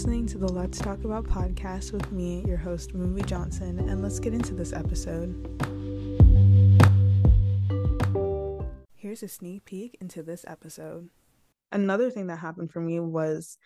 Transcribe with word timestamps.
listening 0.00 0.24
to 0.24 0.38
the 0.38 0.50
Let's 0.50 0.78
Talk 0.78 1.04
About 1.04 1.24
podcast 1.24 1.92
with 1.92 2.10
me, 2.10 2.42
your 2.46 2.56
host, 2.56 2.94
Moonby 2.94 3.26
Johnson, 3.26 3.78
and 3.80 4.00
let's 4.00 4.18
get 4.18 4.32
into 4.32 4.54
this 4.54 4.72
episode. 4.72 5.28
Here's 8.94 9.22
a 9.22 9.28
sneak 9.28 9.66
peek 9.66 9.98
into 10.00 10.22
this 10.22 10.46
episode. 10.48 11.10
Another 11.70 12.10
thing 12.10 12.28
that 12.28 12.38
happened 12.38 12.72
for 12.72 12.80
me 12.80 12.98
was 12.98 13.58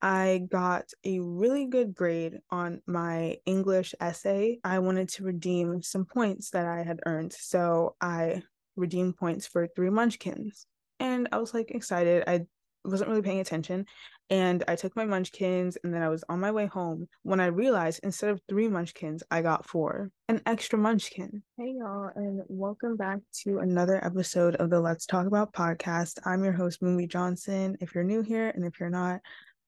I 0.00 0.46
got 0.50 0.94
a 1.04 1.18
really 1.20 1.66
good 1.66 1.94
grade 1.94 2.38
on 2.48 2.80
my 2.86 3.36
English 3.44 3.94
essay. 4.00 4.60
I 4.64 4.78
wanted 4.78 5.10
to 5.10 5.24
redeem 5.24 5.82
some 5.82 6.06
points 6.06 6.48
that 6.52 6.64
I 6.64 6.84
had 6.84 7.00
earned. 7.04 7.34
So 7.34 7.96
I 8.00 8.42
redeemed 8.76 9.18
points 9.18 9.46
for 9.46 9.66
three 9.66 9.90
munchkins. 9.90 10.66
And 10.98 11.28
I 11.32 11.36
was 11.36 11.52
like 11.52 11.70
excited. 11.70 12.24
I 12.26 12.46
wasn't 12.84 13.08
really 13.08 13.22
paying 13.22 13.40
attention 13.40 13.86
and 14.30 14.64
I 14.66 14.76
took 14.76 14.96
my 14.96 15.04
munchkins 15.04 15.76
and 15.84 15.92
then 15.92 16.02
I 16.02 16.08
was 16.08 16.24
on 16.28 16.40
my 16.40 16.50
way 16.50 16.66
home 16.66 17.06
when 17.22 17.38
I 17.38 17.46
realized 17.46 18.00
instead 18.02 18.30
of 18.30 18.40
three 18.48 18.66
munchkins, 18.66 19.22
I 19.30 19.42
got 19.42 19.68
four, 19.68 20.10
an 20.28 20.40
extra 20.46 20.78
munchkin. 20.78 21.42
Hey 21.58 21.74
y'all, 21.78 22.10
and 22.14 22.40
welcome 22.48 22.96
back 22.96 23.18
to 23.42 23.58
another 23.58 24.04
episode 24.04 24.56
of 24.56 24.70
the 24.70 24.80
Let's 24.80 25.06
Talk 25.06 25.26
About 25.26 25.52
podcast. 25.52 26.18
I'm 26.24 26.42
your 26.42 26.54
host, 26.54 26.82
Moonby 26.82 27.08
Johnson. 27.08 27.76
If 27.80 27.94
you're 27.94 28.04
new 28.04 28.22
here 28.22 28.48
and 28.48 28.64
if 28.64 28.80
you're 28.80 28.90
not, 28.90 29.20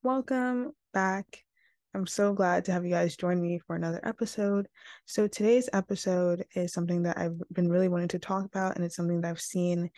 welcome 0.02 0.72
back. 0.92 1.26
I'm 1.94 2.06
so 2.06 2.32
glad 2.32 2.64
to 2.64 2.72
have 2.72 2.84
you 2.84 2.90
guys 2.90 3.16
join 3.16 3.40
me 3.40 3.60
for 3.66 3.76
another 3.76 4.00
episode. 4.02 4.66
So, 5.04 5.28
today's 5.28 5.68
episode 5.72 6.44
is 6.54 6.72
something 6.72 7.02
that 7.04 7.18
I've 7.18 7.38
been 7.52 7.68
really 7.68 7.88
wanting 7.88 8.08
to 8.08 8.18
talk 8.18 8.44
about, 8.46 8.76
and 8.76 8.84
it's 8.84 8.96
something 8.96 9.20
that 9.20 9.28
I've 9.28 9.40
seen 9.40 9.90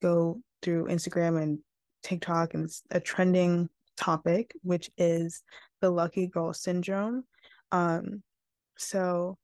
go 0.00 0.40
through 0.62 0.86
Instagram 0.86 1.42
and 1.42 1.58
TikTok, 2.04 2.54
and 2.54 2.64
it's 2.66 2.82
a 2.90 3.00
trending 3.00 3.68
topic, 3.96 4.54
which 4.62 4.90
is 4.96 5.42
the 5.80 5.90
lucky 5.90 6.26
girl 6.26 6.52
syndrome. 6.52 7.24
Um, 7.72 8.22
so 8.76 9.38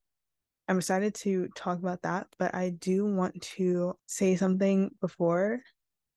I'm 0.68 0.78
excited 0.78 1.14
to 1.16 1.48
talk 1.56 1.78
about 1.78 2.02
that, 2.02 2.28
but 2.38 2.54
I 2.54 2.70
do 2.70 3.04
want 3.04 3.42
to 3.56 3.96
say 4.06 4.36
something 4.36 4.90
before 5.00 5.60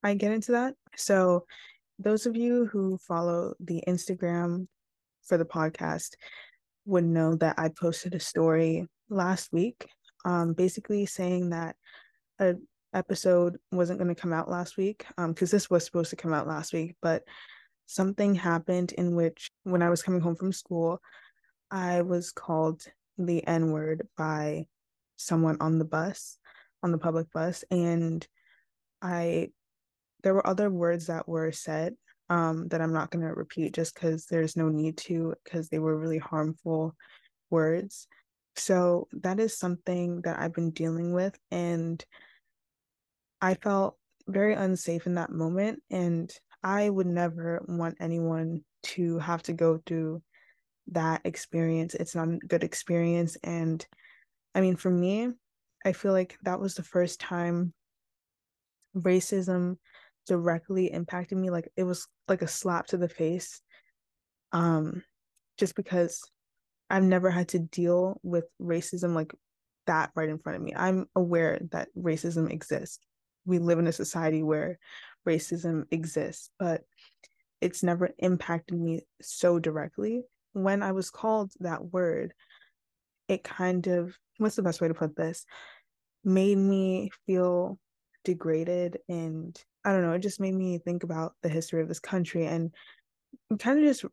I 0.04 0.14
get 0.14 0.30
into 0.30 0.52
that. 0.52 0.74
So, 0.96 1.46
those 1.98 2.26
of 2.26 2.36
you 2.36 2.66
who 2.66 2.98
follow 2.98 3.54
the 3.60 3.82
Instagram 3.88 4.66
for 5.22 5.38
the 5.38 5.44
podcast 5.44 6.10
would 6.84 7.04
know 7.04 7.34
that 7.36 7.56
I 7.58 7.68
posted 7.68 8.14
a 8.14 8.20
story 8.20 8.86
last 9.08 9.52
week, 9.52 9.86
um, 10.24 10.52
basically 10.52 11.06
saying 11.06 11.50
that 11.50 11.76
a 12.38 12.54
episode 12.94 13.58
wasn't 13.72 13.98
going 13.98 14.14
to 14.14 14.20
come 14.20 14.32
out 14.32 14.48
last 14.48 14.76
week 14.76 15.04
because 15.16 15.52
um, 15.52 15.56
this 15.56 15.68
was 15.68 15.84
supposed 15.84 16.10
to 16.10 16.16
come 16.16 16.32
out 16.32 16.46
last 16.46 16.72
week, 16.72 16.96
but 17.02 17.24
something 17.86 18.34
happened 18.34 18.92
in 18.92 19.14
which 19.14 19.50
when 19.64 19.82
I 19.82 19.90
was 19.90 20.02
coming 20.02 20.20
home 20.20 20.36
from 20.36 20.52
school, 20.52 21.00
I 21.70 22.02
was 22.02 22.32
called 22.32 22.84
the 23.18 23.46
N 23.46 23.70
word 23.70 24.08
by 24.16 24.66
someone 25.16 25.56
on 25.60 25.78
the 25.78 25.84
bus, 25.84 26.38
on 26.82 26.92
the 26.92 26.98
public 26.98 27.30
bus. 27.32 27.64
And 27.70 28.26
I, 29.02 29.50
there 30.22 30.34
were 30.34 30.46
other 30.46 30.70
words 30.70 31.06
that 31.08 31.28
were 31.28 31.52
said 31.52 31.94
um, 32.30 32.68
that 32.68 32.80
I'm 32.80 32.92
not 32.92 33.10
going 33.10 33.24
to 33.26 33.34
repeat 33.34 33.74
just 33.74 33.94
because 33.94 34.26
there's 34.26 34.56
no 34.56 34.68
need 34.68 34.96
to, 34.98 35.34
because 35.44 35.68
they 35.68 35.78
were 35.78 35.96
really 35.96 36.18
harmful 36.18 36.94
words. 37.50 38.06
So 38.56 39.08
that 39.12 39.40
is 39.40 39.58
something 39.58 40.22
that 40.22 40.38
I've 40.38 40.54
been 40.54 40.70
dealing 40.70 41.12
with. 41.12 41.36
And 41.50 42.04
I 43.44 43.52
felt 43.52 43.98
very 44.26 44.54
unsafe 44.54 45.06
in 45.06 45.16
that 45.16 45.30
moment. 45.30 45.82
And 45.90 46.32
I 46.62 46.88
would 46.88 47.06
never 47.06 47.62
want 47.68 47.98
anyone 48.00 48.62
to 48.84 49.18
have 49.18 49.42
to 49.42 49.52
go 49.52 49.82
through 49.84 50.22
that 50.92 51.20
experience. 51.24 51.94
It's 51.94 52.14
not 52.14 52.28
a 52.28 52.38
good 52.38 52.64
experience. 52.64 53.36
And 53.44 53.86
I 54.54 54.62
mean, 54.62 54.76
for 54.76 54.90
me, 54.90 55.28
I 55.84 55.92
feel 55.92 56.12
like 56.12 56.38
that 56.44 56.58
was 56.58 56.74
the 56.74 56.82
first 56.82 57.20
time 57.20 57.74
racism 58.96 59.76
directly 60.26 60.90
impacted 60.90 61.36
me. 61.36 61.50
Like 61.50 61.68
it 61.76 61.84
was 61.84 62.06
like 62.26 62.40
a 62.40 62.48
slap 62.48 62.86
to 62.88 62.96
the 62.96 63.10
face. 63.10 63.60
Um, 64.52 65.02
just 65.58 65.74
because 65.74 66.18
I've 66.88 67.02
never 67.02 67.30
had 67.30 67.48
to 67.48 67.58
deal 67.58 68.18
with 68.22 68.44
racism 68.58 69.14
like 69.14 69.34
that 69.86 70.12
right 70.16 70.30
in 70.30 70.38
front 70.38 70.56
of 70.56 70.62
me. 70.62 70.72
I'm 70.74 71.04
aware 71.14 71.60
that 71.72 71.88
racism 71.94 72.50
exists. 72.50 73.00
We 73.46 73.58
live 73.58 73.78
in 73.78 73.86
a 73.86 73.92
society 73.92 74.42
where 74.42 74.78
racism 75.26 75.84
exists, 75.90 76.50
but 76.58 76.82
it's 77.60 77.82
never 77.82 78.10
impacted 78.18 78.78
me 78.78 79.02
so 79.22 79.58
directly. 79.58 80.22
When 80.52 80.82
I 80.82 80.92
was 80.92 81.10
called 81.10 81.52
that 81.60 81.92
word, 81.92 82.34
it 83.28 83.42
kind 83.42 83.86
of, 83.86 84.16
what's 84.38 84.56
the 84.56 84.62
best 84.62 84.80
way 84.80 84.88
to 84.88 84.94
put 84.94 85.16
this? 85.16 85.46
Made 86.24 86.58
me 86.58 87.10
feel 87.26 87.78
degraded 88.24 88.98
and 89.08 89.58
I 89.84 89.92
don't 89.92 90.02
know, 90.02 90.12
it 90.12 90.20
just 90.20 90.40
made 90.40 90.54
me 90.54 90.78
think 90.78 91.04
about 91.04 91.34
the 91.42 91.48
history 91.48 91.82
of 91.82 91.88
this 91.88 92.00
country 92.00 92.46
and 92.46 92.74
kind 93.58 93.78
of 93.78 93.84
just 93.84 94.04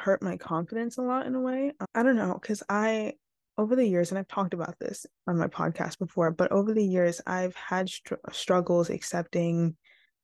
hurt 0.00 0.22
my 0.22 0.36
confidence 0.36 0.98
a 0.98 1.02
lot 1.02 1.26
in 1.26 1.34
a 1.34 1.40
way. 1.40 1.72
I 1.94 2.02
don't 2.02 2.16
know, 2.16 2.36
because 2.40 2.62
I, 2.68 3.14
over 3.56 3.76
the 3.76 3.86
years, 3.86 4.10
and 4.10 4.18
I've 4.18 4.28
talked 4.28 4.54
about 4.54 4.78
this 4.78 5.06
on 5.26 5.38
my 5.38 5.46
podcast 5.46 5.98
before, 5.98 6.30
but 6.30 6.50
over 6.50 6.74
the 6.74 6.84
years, 6.84 7.20
I've 7.26 7.54
had 7.54 7.88
str- 7.88 8.14
struggles 8.32 8.90
accepting 8.90 9.76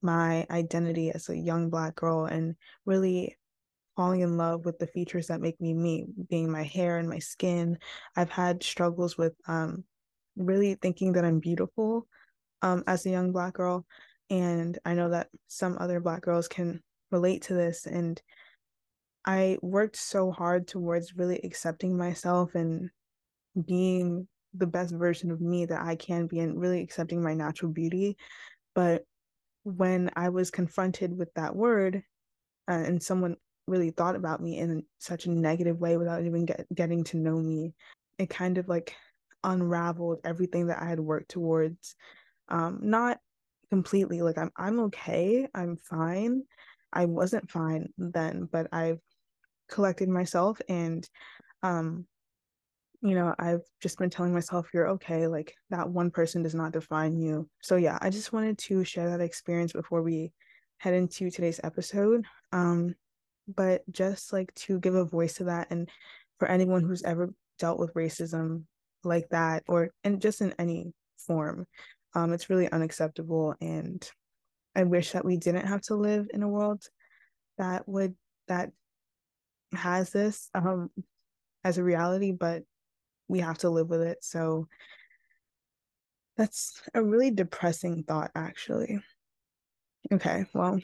my 0.02 0.46
identity 0.50 1.10
as 1.10 1.28
a 1.28 1.36
young 1.36 1.70
Black 1.70 1.94
girl 1.94 2.24
and 2.24 2.56
really 2.86 3.36
falling 3.96 4.20
in 4.20 4.36
love 4.36 4.64
with 4.64 4.78
the 4.78 4.86
features 4.86 5.26
that 5.26 5.40
make 5.40 5.60
me 5.60 5.74
me, 5.74 6.06
being 6.28 6.50
my 6.50 6.62
hair 6.62 6.98
and 6.98 7.08
my 7.08 7.18
skin. 7.18 7.78
I've 8.16 8.30
had 8.30 8.62
struggles 8.62 9.18
with 9.18 9.34
um, 9.46 9.84
really 10.36 10.74
thinking 10.74 11.12
that 11.12 11.24
I'm 11.24 11.38
beautiful 11.38 12.06
um, 12.62 12.82
as 12.86 13.04
a 13.04 13.10
young 13.10 13.32
Black 13.32 13.54
girl. 13.54 13.84
And 14.30 14.78
I 14.84 14.94
know 14.94 15.10
that 15.10 15.28
some 15.48 15.76
other 15.78 16.00
Black 16.00 16.22
girls 16.22 16.48
can 16.48 16.82
relate 17.10 17.42
to 17.42 17.54
this. 17.54 17.86
And 17.86 18.20
I 19.24 19.58
worked 19.60 19.96
so 19.96 20.30
hard 20.30 20.66
towards 20.66 21.16
really 21.16 21.40
accepting 21.44 21.96
myself 21.96 22.54
and 22.54 22.90
being 23.66 24.26
the 24.54 24.66
best 24.66 24.92
version 24.94 25.30
of 25.30 25.40
me 25.40 25.66
that 25.66 25.80
I 25.80 25.96
can 25.96 26.26
be 26.26 26.40
and 26.40 26.60
really 26.60 26.80
accepting 26.82 27.22
my 27.22 27.34
natural 27.34 27.72
beauty. 27.72 28.16
But 28.74 29.04
when 29.64 30.10
I 30.16 30.30
was 30.30 30.50
confronted 30.50 31.16
with 31.16 31.32
that 31.34 31.54
word 31.54 32.02
uh, 32.68 32.72
and 32.72 33.02
someone 33.02 33.36
really 33.66 33.90
thought 33.90 34.16
about 34.16 34.40
me 34.42 34.58
in 34.58 34.84
such 34.98 35.26
a 35.26 35.30
negative 35.30 35.78
way 35.78 35.96
without 35.96 36.24
even 36.24 36.46
get, 36.46 36.66
getting 36.74 37.04
to 37.04 37.16
know 37.16 37.38
me, 37.38 37.74
it 38.18 38.30
kind 38.30 38.58
of 38.58 38.68
like 38.68 38.94
unraveled 39.44 40.20
everything 40.24 40.66
that 40.66 40.82
I 40.82 40.88
had 40.88 41.00
worked 41.00 41.30
towards. 41.30 41.94
Um, 42.48 42.80
not 42.82 43.18
completely 43.70 44.20
like 44.20 44.36
I'm 44.36 44.50
I'm 44.56 44.80
okay, 44.80 45.46
I'm 45.54 45.76
fine. 45.76 46.42
I 46.92 47.04
wasn't 47.04 47.50
fine 47.50 47.92
then, 47.96 48.48
but 48.50 48.66
I've 48.72 48.98
collected 49.68 50.08
myself 50.08 50.60
and 50.68 51.08
um 51.62 52.06
you 53.02 53.14
know, 53.14 53.34
I've 53.38 53.62
just 53.80 53.98
been 53.98 54.10
telling 54.10 54.34
myself, 54.34 54.68
you're 54.74 54.88
okay. 54.90 55.26
Like 55.26 55.54
that 55.70 55.88
one 55.88 56.10
person 56.10 56.42
does 56.42 56.54
not 56.54 56.72
define 56.72 57.16
you. 57.16 57.48
So, 57.62 57.76
yeah, 57.76 57.98
I 58.00 58.10
just 58.10 58.32
wanted 58.32 58.58
to 58.58 58.84
share 58.84 59.08
that 59.10 59.22
experience 59.22 59.72
before 59.72 60.02
we 60.02 60.32
head 60.78 60.94
into 60.94 61.30
today's 61.30 61.60
episode. 61.64 62.24
Um, 62.52 62.94
but 63.54 63.82
just 63.90 64.32
like 64.32 64.54
to 64.54 64.78
give 64.78 64.94
a 64.94 65.04
voice 65.04 65.34
to 65.34 65.44
that 65.44 65.68
and 65.70 65.88
for 66.38 66.48
anyone 66.48 66.82
who's 66.82 67.02
ever 67.02 67.32
dealt 67.58 67.78
with 67.78 67.94
racism 67.94 68.64
like 69.04 69.28
that 69.30 69.62
or 69.68 69.90
and 70.04 70.20
just 70.20 70.40
in 70.40 70.54
any 70.58 70.92
form 71.26 71.66
um 72.14 72.32
it's 72.32 72.50
really 72.50 72.70
unacceptable 72.70 73.54
and 73.60 74.10
i 74.74 74.82
wish 74.82 75.12
that 75.12 75.24
we 75.24 75.36
didn't 75.36 75.66
have 75.66 75.80
to 75.80 75.94
live 75.94 76.26
in 76.32 76.42
a 76.42 76.48
world 76.48 76.82
that 77.58 77.86
would 77.88 78.14
that 78.48 78.70
has 79.72 80.10
this 80.10 80.48
um 80.54 80.90
as 81.64 81.78
a 81.78 81.84
reality 81.84 82.32
but 82.32 82.62
we 83.30 83.40
have 83.40 83.58
to 83.58 83.70
live 83.70 83.88
with 83.88 84.02
it. 84.02 84.18
So 84.22 84.66
that's 86.36 86.82
a 86.94 87.02
really 87.02 87.30
depressing 87.30 88.02
thought, 88.02 88.32
actually. 88.34 88.98
Okay, 90.12 90.46
well, 90.52 90.80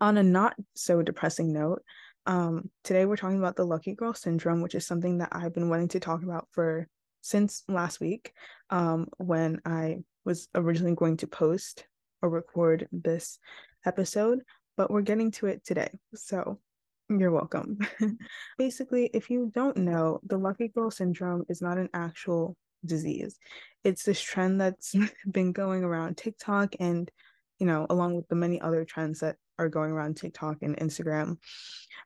on 0.00 0.18
a 0.18 0.22
not 0.22 0.54
so 0.74 1.00
depressing 1.02 1.52
note, 1.52 1.82
um, 2.26 2.68
today 2.84 3.06
we're 3.06 3.16
talking 3.16 3.38
about 3.38 3.56
the 3.56 3.64
lucky 3.64 3.94
girl 3.94 4.12
syndrome, 4.12 4.60
which 4.60 4.74
is 4.74 4.86
something 4.86 5.18
that 5.18 5.30
I've 5.32 5.54
been 5.54 5.70
wanting 5.70 5.88
to 5.88 6.00
talk 6.00 6.22
about 6.22 6.48
for 6.52 6.86
since 7.22 7.64
last 7.66 7.98
week, 7.98 8.32
um, 8.68 9.08
when 9.16 9.60
I 9.64 9.98
was 10.26 10.48
originally 10.54 10.94
going 10.94 11.16
to 11.18 11.26
post 11.26 11.86
or 12.20 12.28
record 12.28 12.86
this 12.92 13.38
episode, 13.86 14.40
but 14.76 14.90
we're 14.90 15.00
getting 15.00 15.30
to 15.32 15.46
it 15.46 15.64
today. 15.64 15.90
So 16.14 16.58
you're 17.08 17.30
welcome. 17.30 17.78
Basically, 18.58 19.10
if 19.14 19.30
you 19.30 19.50
don't 19.54 19.76
know, 19.76 20.20
the 20.24 20.36
lucky 20.36 20.68
girl 20.68 20.90
syndrome 20.90 21.44
is 21.48 21.62
not 21.62 21.78
an 21.78 21.88
actual 21.94 22.56
disease. 22.84 23.38
It's 23.84 24.04
this 24.04 24.20
trend 24.20 24.60
that's 24.60 24.94
been 25.30 25.52
going 25.52 25.84
around 25.84 26.16
TikTok 26.16 26.74
and, 26.80 27.10
you 27.58 27.66
know, 27.66 27.86
along 27.88 28.16
with 28.16 28.28
the 28.28 28.34
many 28.34 28.60
other 28.60 28.84
trends 28.84 29.20
that 29.20 29.36
are 29.58 29.68
going 29.68 29.90
around 29.90 30.16
TikTok 30.16 30.58
and 30.62 30.76
Instagram. 30.76 31.38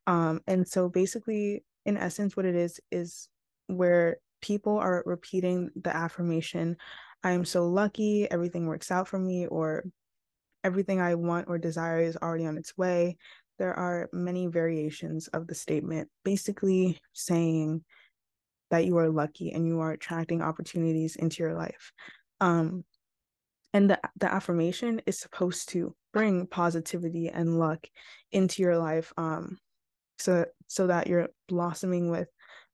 Um, 0.07 0.41
and 0.47 0.67
so 0.67 0.89
basically, 0.89 1.65
in 1.85 1.97
essence, 1.97 2.37
what 2.37 2.47
it 2.47 2.55
is 2.55 2.81
is 2.91 3.29
where 3.67 4.19
people 4.41 4.79
are 4.79 5.03
repeating 5.05 5.71
the 5.75 5.95
affirmation, 5.95 6.77
I 7.25 7.33
am 7.33 7.45
so 7.45 7.69
lucky, 7.69 8.31
everything 8.31 8.67
works 8.67 8.91
out 8.91 9.09
for 9.09 9.19
me, 9.19 9.47
or 9.47 9.85
everything 10.65 11.01
I 11.01 11.15
want 11.15 11.49
or 11.49 11.59
desire 11.59 12.01
is 12.01 12.17
already 12.17 12.47
on 12.47 12.57
its 12.57 12.77
way. 12.77 13.17
There 13.63 13.79
are 13.79 14.11
many 14.13 14.49
variations 14.49 15.29
of 15.29 15.47
the 15.47 15.55
statement, 15.55 16.09
basically 16.25 16.99
saying 17.13 17.85
that 18.73 18.87
you 18.87 18.99
are 18.99 19.09
lucky 19.09 19.53
and 19.53 19.65
you 19.65 19.79
are 19.79 19.93
attracting 19.93 20.43
opportunities 20.43 21.15
into 21.15 21.45
your 21.45 21.55
life. 21.55 21.93
Um, 22.41 22.83
and 23.73 23.89
the, 23.89 24.01
the 24.17 24.27
affirmation 24.27 25.01
is 25.07 25.21
supposed 25.21 25.69
to 25.69 25.95
bring 26.13 26.49
positivity 26.49 27.29
and 27.29 27.57
luck 27.57 27.87
into 28.33 28.63
your 28.63 28.77
life 28.79 29.13
um, 29.17 29.59
so 30.19 30.45
so 30.67 30.89
that 30.89 31.07
you're 31.07 31.29
blossoming 31.47 32.11
with 32.11 32.27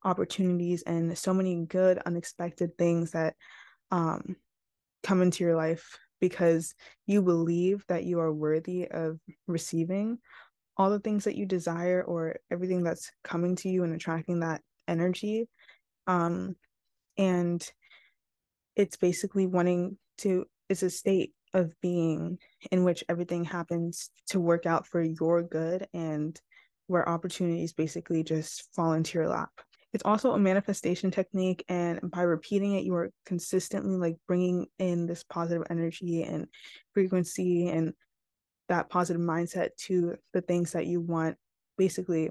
opportunities 0.06 0.81
and 0.85 1.19
so 1.19 1.35
many 1.35 1.67
good 1.67 1.99
unexpected 1.99 2.79
things 2.79 3.11
that 3.11 3.35
um, 3.90 4.37
come 5.02 5.20
into 5.20 5.44
your 5.44 5.55
life 5.55 5.99
because 6.19 6.75
you 7.06 7.20
believe 7.20 7.85
that 7.88 8.05
you 8.05 8.20
are 8.20 8.32
worthy 8.32 8.88
of 8.88 9.20
receiving 9.46 10.19
all 10.78 10.90
the 10.90 11.00
things 11.00 11.25
that 11.25 11.36
you 11.36 11.44
desire 11.44 12.02
or 12.02 12.36
everything 12.50 12.82
that's 12.82 13.10
coming 13.25 13.56
to 13.56 13.69
you 13.69 13.84
and 13.84 13.94
attracting 13.94 14.40
that 14.40 14.62
energy 14.86 15.48
um 16.06 16.54
and 17.19 17.70
it's 18.76 18.96
basically 18.96 19.46
wanting 19.46 19.98
to 20.16 20.46
it's 20.69 20.82
a 20.82 20.90
state 20.90 21.32
of 21.54 21.72
being 21.80 22.38
in 22.70 22.84
which 22.84 23.04
everything 23.08 23.44
happens 23.44 24.10
to 24.28 24.40
work 24.40 24.66
out 24.66 24.86
for 24.86 25.02
your 25.02 25.42
good 25.42 25.86
and 25.94 26.40
where 26.86 27.08
opportunities 27.08 27.72
basically 27.72 28.22
just 28.22 28.69
fall 28.75 28.92
into 28.92 29.19
your 29.19 29.28
lap. 29.28 29.50
It's 29.92 30.04
also 30.04 30.32
a 30.32 30.38
manifestation 30.38 31.10
technique 31.10 31.64
and 31.69 31.98
by 32.10 32.22
repeating 32.22 32.75
it 32.75 32.84
you 32.84 32.94
are 32.94 33.10
consistently 33.25 33.96
like 33.96 34.16
bringing 34.26 34.66
in 34.78 35.06
this 35.06 35.25
positive 35.25 35.66
energy 35.70 36.22
and 36.22 36.46
frequency 36.92 37.69
and 37.69 37.94
that 38.69 38.91
positive 38.91 39.23
mindset 39.23 39.70
to 39.76 40.17
the 40.32 40.41
things 40.41 40.73
that 40.73 40.87
you 40.87 41.00
want 41.00 41.37
basically 41.76 42.31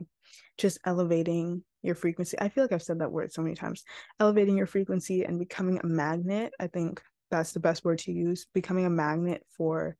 just 0.57 0.79
elevating 0.85 1.63
your 1.83 1.95
frequency. 1.95 2.37
I 2.39 2.49
feel 2.49 2.63
like 2.63 2.73
i've 2.73 2.83
said 2.83 2.99
that 2.99 3.11
word 3.11 3.31
so 3.31 3.41
many 3.41 3.55
times. 3.55 3.83
Elevating 4.19 4.57
your 4.57 4.67
frequency 4.67 5.23
and 5.23 5.39
becoming 5.39 5.79
a 5.81 5.87
magnet 5.87 6.53
i 6.59 6.67
think 6.67 7.01
that's 7.29 7.51
the 7.51 7.59
best 7.59 7.83
word 7.83 7.99
to 7.99 8.11
use 8.11 8.47
becoming 8.53 8.85
a 8.85 8.89
magnet 8.89 9.43
for 9.57 9.97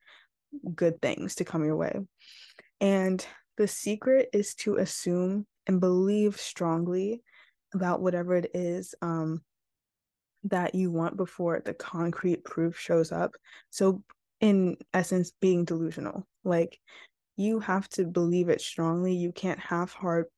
good 0.74 1.00
things 1.00 1.36
to 1.36 1.44
come 1.44 1.64
your 1.64 1.76
way. 1.76 1.94
And 2.80 3.24
the 3.56 3.68
secret 3.68 4.28
is 4.32 4.54
to 4.56 4.76
assume 4.76 5.46
and 5.66 5.80
believe 5.80 6.38
strongly 6.38 7.22
about 7.74 8.00
whatever 8.00 8.36
it 8.36 8.50
is 8.54 8.94
um, 9.02 9.42
that 10.44 10.74
you 10.74 10.90
want 10.90 11.16
before 11.16 11.60
the 11.64 11.74
concrete 11.74 12.44
proof 12.44 12.78
shows 12.78 13.12
up. 13.12 13.34
So, 13.70 14.02
in 14.40 14.76
essence, 14.94 15.32
being 15.40 15.64
delusional. 15.64 16.26
Like, 16.44 16.78
you 17.36 17.60
have 17.60 17.88
to 17.90 18.04
believe 18.04 18.48
it 18.48 18.60
strongly. 18.60 19.14
You 19.14 19.32
can't 19.32 19.60
half 19.60 19.92
heart 19.92 20.30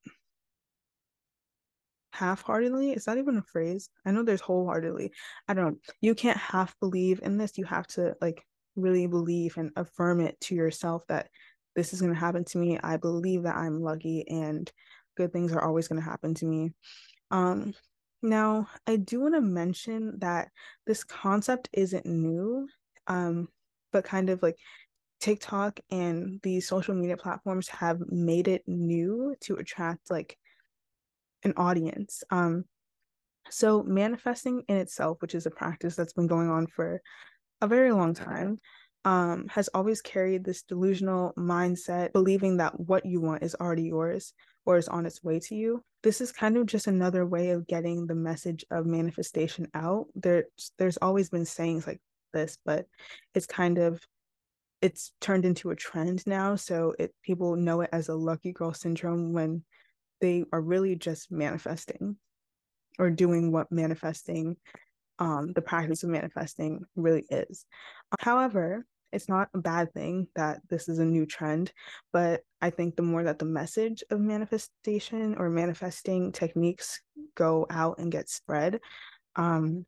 half-heartedly? 2.12 2.92
It's 2.92 3.06
not 3.06 3.18
even 3.18 3.38
a 3.38 3.42
phrase? 3.42 3.88
I 4.04 4.10
know 4.10 4.22
there's 4.22 4.40
wholeheartedly. 4.40 5.12
I 5.48 5.54
don't 5.54 5.64
know. 5.64 5.76
You 6.00 6.14
can't 6.14 6.36
half 6.36 6.78
believe 6.80 7.20
in 7.22 7.38
this. 7.38 7.56
You 7.56 7.64
have 7.64 7.86
to 7.88 8.14
like 8.20 8.44
really 8.76 9.06
believe 9.06 9.56
and 9.56 9.70
affirm 9.76 10.20
it 10.20 10.38
to 10.42 10.54
yourself 10.54 11.04
that 11.08 11.28
this 11.74 11.92
is 11.92 12.00
going 12.00 12.12
to 12.12 12.18
happen 12.18 12.44
to 12.44 12.58
me. 12.58 12.78
I 12.82 12.96
believe 12.96 13.44
that 13.44 13.56
i'm 13.56 13.80
lucky 13.80 14.26
and 14.28 14.70
good 15.16 15.32
things 15.32 15.52
are 15.52 15.62
always 15.62 15.88
going 15.88 16.00
to 16.00 16.08
happen 16.08 16.34
to 16.34 16.46
me. 16.46 16.72
Um, 17.30 17.74
now, 18.22 18.68
I 18.86 18.96
do 18.96 19.20
want 19.20 19.34
to 19.34 19.40
mention 19.40 20.18
that 20.18 20.48
this 20.86 21.04
concept 21.04 21.68
isn't 21.72 22.04
new, 22.04 22.68
um, 23.06 23.48
but 23.92 24.04
kind 24.04 24.30
of 24.30 24.42
like 24.42 24.56
TikTok 25.20 25.80
and 25.90 26.40
these 26.42 26.66
social 26.66 26.94
media 26.94 27.16
platforms 27.16 27.68
have 27.68 28.00
made 28.08 28.48
it 28.48 28.62
new 28.66 29.34
to 29.42 29.56
attract 29.56 30.10
like 30.10 30.36
an 31.44 31.52
audience. 31.56 32.24
Um, 32.30 32.64
so 33.50 33.82
manifesting 33.82 34.62
in 34.68 34.76
itself, 34.76 35.20
which 35.20 35.34
is 35.34 35.46
a 35.46 35.50
practice 35.50 35.96
that's 35.96 36.12
been 36.12 36.26
going 36.26 36.50
on 36.50 36.66
for 36.66 37.00
a 37.60 37.66
very 37.66 37.92
long 37.92 38.14
time, 38.14 38.58
um, 39.04 39.46
has 39.48 39.68
always 39.68 40.02
carried 40.02 40.44
this 40.44 40.62
delusional 40.62 41.32
mindset, 41.36 42.12
believing 42.12 42.58
that 42.58 42.78
what 42.78 43.06
you 43.06 43.20
want 43.20 43.42
is 43.42 43.54
already 43.54 43.84
yours 43.84 44.34
or 44.66 44.76
is 44.76 44.88
on 44.88 45.06
its 45.06 45.22
way 45.22 45.40
to 45.40 45.54
you. 45.54 45.82
This 46.02 46.20
is 46.20 46.32
kind 46.32 46.56
of 46.56 46.66
just 46.66 46.86
another 46.86 47.26
way 47.26 47.50
of 47.50 47.66
getting 47.66 48.06
the 48.06 48.14
message 48.14 48.64
of 48.70 48.86
manifestation 48.86 49.68
out. 49.74 50.06
There's 50.14 50.44
there's 50.78 50.98
always 50.98 51.30
been 51.30 51.46
sayings 51.46 51.86
like 51.86 52.00
this, 52.32 52.58
but 52.64 52.86
it's 53.34 53.46
kind 53.46 53.78
of 53.78 54.00
it's 54.80 55.12
turned 55.20 55.44
into 55.44 55.70
a 55.70 55.76
trend 55.76 56.26
now. 56.26 56.56
So 56.56 56.94
it 56.98 57.14
people 57.22 57.56
know 57.56 57.82
it 57.82 57.90
as 57.92 58.08
a 58.08 58.14
lucky 58.14 58.52
girl 58.52 58.72
syndrome 58.72 59.32
when 59.32 59.62
they 60.20 60.44
are 60.52 60.60
really 60.60 60.96
just 60.96 61.30
manifesting 61.30 62.16
or 62.98 63.10
doing 63.10 63.52
what 63.52 63.70
manifesting 63.70 64.56
um, 65.18 65.52
the 65.52 65.62
practice 65.62 66.02
of 66.02 66.10
manifesting 66.10 66.84
really 66.96 67.26
is. 67.30 67.66
However, 68.18 68.86
it's 69.12 69.28
not 69.28 69.48
a 69.54 69.58
bad 69.58 69.92
thing 69.92 70.28
that 70.36 70.60
this 70.68 70.88
is 70.88 70.98
a 70.98 71.04
new 71.04 71.26
trend, 71.26 71.72
but 72.12 72.42
I 72.62 72.70
think 72.70 72.96
the 72.96 73.02
more 73.02 73.24
that 73.24 73.38
the 73.38 73.44
message 73.44 74.04
of 74.10 74.20
manifestation 74.20 75.34
or 75.36 75.50
manifesting 75.50 76.32
techniques 76.32 77.00
go 77.34 77.66
out 77.70 77.98
and 77.98 78.12
get 78.12 78.28
spread 78.28 78.80
um, 79.36 79.84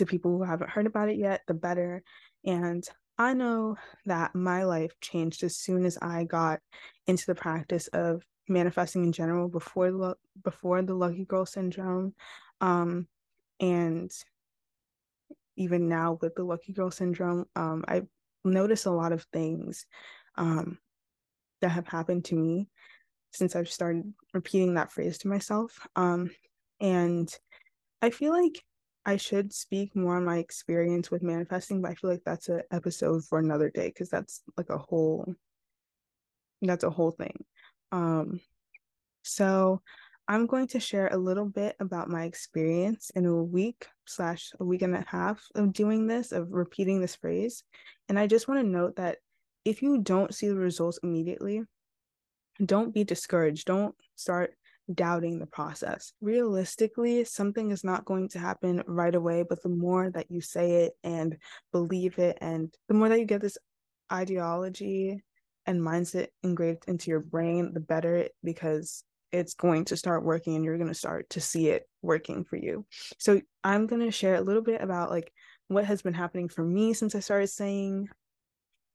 to 0.00 0.06
people 0.06 0.36
who 0.36 0.42
haven't 0.42 0.70
heard 0.70 0.86
about 0.86 1.10
it 1.10 1.18
yet, 1.18 1.42
the 1.46 1.54
better. 1.54 2.02
And 2.44 2.82
I 3.18 3.34
know 3.34 3.76
that 4.06 4.34
my 4.34 4.64
life 4.64 4.92
changed 5.00 5.42
as 5.44 5.56
soon 5.56 5.84
as 5.84 5.98
I 6.00 6.24
got 6.24 6.60
into 7.06 7.26
the 7.26 7.34
practice 7.34 7.86
of 7.88 8.22
manifesting 8.48 9.04
in 9.04 9.12
general 9.12 9.48
before 9.48 9.92
the 9.92 10.16
before 10.42 10.82
the 10.82 10.94
lucky 10.94 11.24
girl 11.26 11.46
syndrome 11.46 12.14
um, 12.60 13.06
and 13.60 14.10
even 15.56 15.88
now 15.88 16.18
with 16.22 16.34
the 16.34 16.42
lucky 16.42 16.72
girl 16.72 16.90
syndrome 16.90 17.46
um, 17.54 17.84
i 17.86 18.02
notice 18.42 18.86
a 18.86 18.90
lot 18.90 19.12
of 19.12 19.22
things 19.32 19.86
um, 20.36 20.78
that 21.60 21.68
have 21.68 21.86
happened 21.86 22.24
to 22.24 22.34
me 22.34 22.68
since 23.32 23.54
i've 23.54 23.70
started 23.70 24.12
repeating 24.34 24.74
that 24.74 24.90
phrase 24.90 25.18
to 25.18 25.28
myself 25.28 25.86
um, 25.94 26.28
and 26.80 27.32
i 28.02 28.10
feel 28.10 28.32
like 28.32 28.64
i 29.04 29.16
should 29.16 29.52
speak 29.52 29.94
more 29.96 30.16
on 30.16 30.24
my 30.24 30.38
experience 30.38 31.10
with 31.10 31.22
manifesting 31.22 31.80
but 31.80 31.90
i 31.90 31.94
feel 31.94 32.10
like 32.10 32.22
that's 32.24 32.48
an 32.48 32.62
episode 32.70 33.24
for 33.24 33.38
another 33.38 33.70
day 33.70 33.88
because 33.88 34.08
that's 34.08 34.42
like 34.56 34.70
a 34.70 34.78
whole 34.78 35.34
that's 36.62 36.84
a 36.84 36.90
whole 36.90 37.10
thing 37.10 37.44
um 37.92 38.40
so 39.22 39.82
I'm 40.30 40.46
going 40.46 40.68
to 40.68 40.78
share 40.78 41.08
a 41.08 41.18
little 41.18 41.44
bit 41.44 41.74
about 41.80 42.08
my 42.08 42.22
experience 42.22 43.10
in 43.16 43.26
a 43.26 43.34
week 43.34 43.88
slash 44.06 44.52
a 44.60 44.64
week 44.64 44.82
and 44.82 44.94
a 44.94 45.04
half 45.08 45.44
of 45.56 45.72
doing 45.72 46.06
this, 46.06 46.30
of 46.30 46.52
repeating 46.52 47.00
this 47.00 47.16
phrase. 47.16 47.64
And 48.08 48.16
I 48.16 48.28
just 48.28 48.46
want 48.46 48.60
to 48.60 48.66
note 48.66 48.94
that 48.94 49.18
if 49.64 49.82
you 49.82 49.98
don't 49.98 50.32
see 50.32 50.46
the 50.46 50.54
results 50.54 51.00
immediately, 51.02 51.64
don't 52.64 52.94
be 52.94 53.02
discouraged. 53.02 53.66
Don't 53.66 53.96
start 54.14 54.54
doubting 54.94 55.38
the 55.38 55.46
process. 55.46 56.12
Realistically, 56.20 57.24
something 57.24 57.70
is 57.70 57.84
not 57.84 58.04
going 58.04 58.28
to 58.30 58.38
happen 58.38 58.82
right 58.86 59.14
away, 59.14 59.44
but 59.48 59.62
the 59.62 59.68
more 59.68 60.10
that 60.10 60.30
you 60.30 60.40
say 60.40 60.84
it 60.84 60.92
and 61.02 61.36
believe 61.72 62.18
it, 62.18 62.38
and 62.40 62.74
the 62.88 62.94
more 62.94 63.08
that 63.08 63.18
you 63.18 63.24
get 63.24 63.40
this 63.40 63.58
ideology 64.12 65.22
and 65.66 65.80
mindset 65.80 66.28
engraved 66.42 66.84
into 66.88 67.10
your 67.10 67.20
brain, 67.20 67.72
the 67.72 67.80
better 67.80 68.28
because 68.42 69.04
it's 69.32 69.54
going 69.54 69.84
to 69.84 69.96
start 69.96 70.24
working 70.24 70.56
and 70.56 70.64
you're 70.64 70.78
going 70.78 70.88
to 70.88 70.94
start 70.94 71.30
to 71.30 71.40
see 71.40 71.68
it 71.68 71.88
working 72.02 72.44
for 72.44 72.56
you. 72.56 72.84
So 73.18 73.40
I'm 73.62 73.86
going 73.86 74.02
to 74.02 74.10
share 74.10 74.34
a 74.34 74.40
little 74.40 74.62
bit 74.62 74.82
about 74.82 75.10
like 75.10 75.32
what 75.68 75.84
has 75.84 76.02
been 76.02 76.14
happening 76.14 76.48
for 76.48 76.64
me 76.64 76.94
since 76.94 77.14
I 77.14 77.20
started 77.20 77.46
saying 77.46 78.08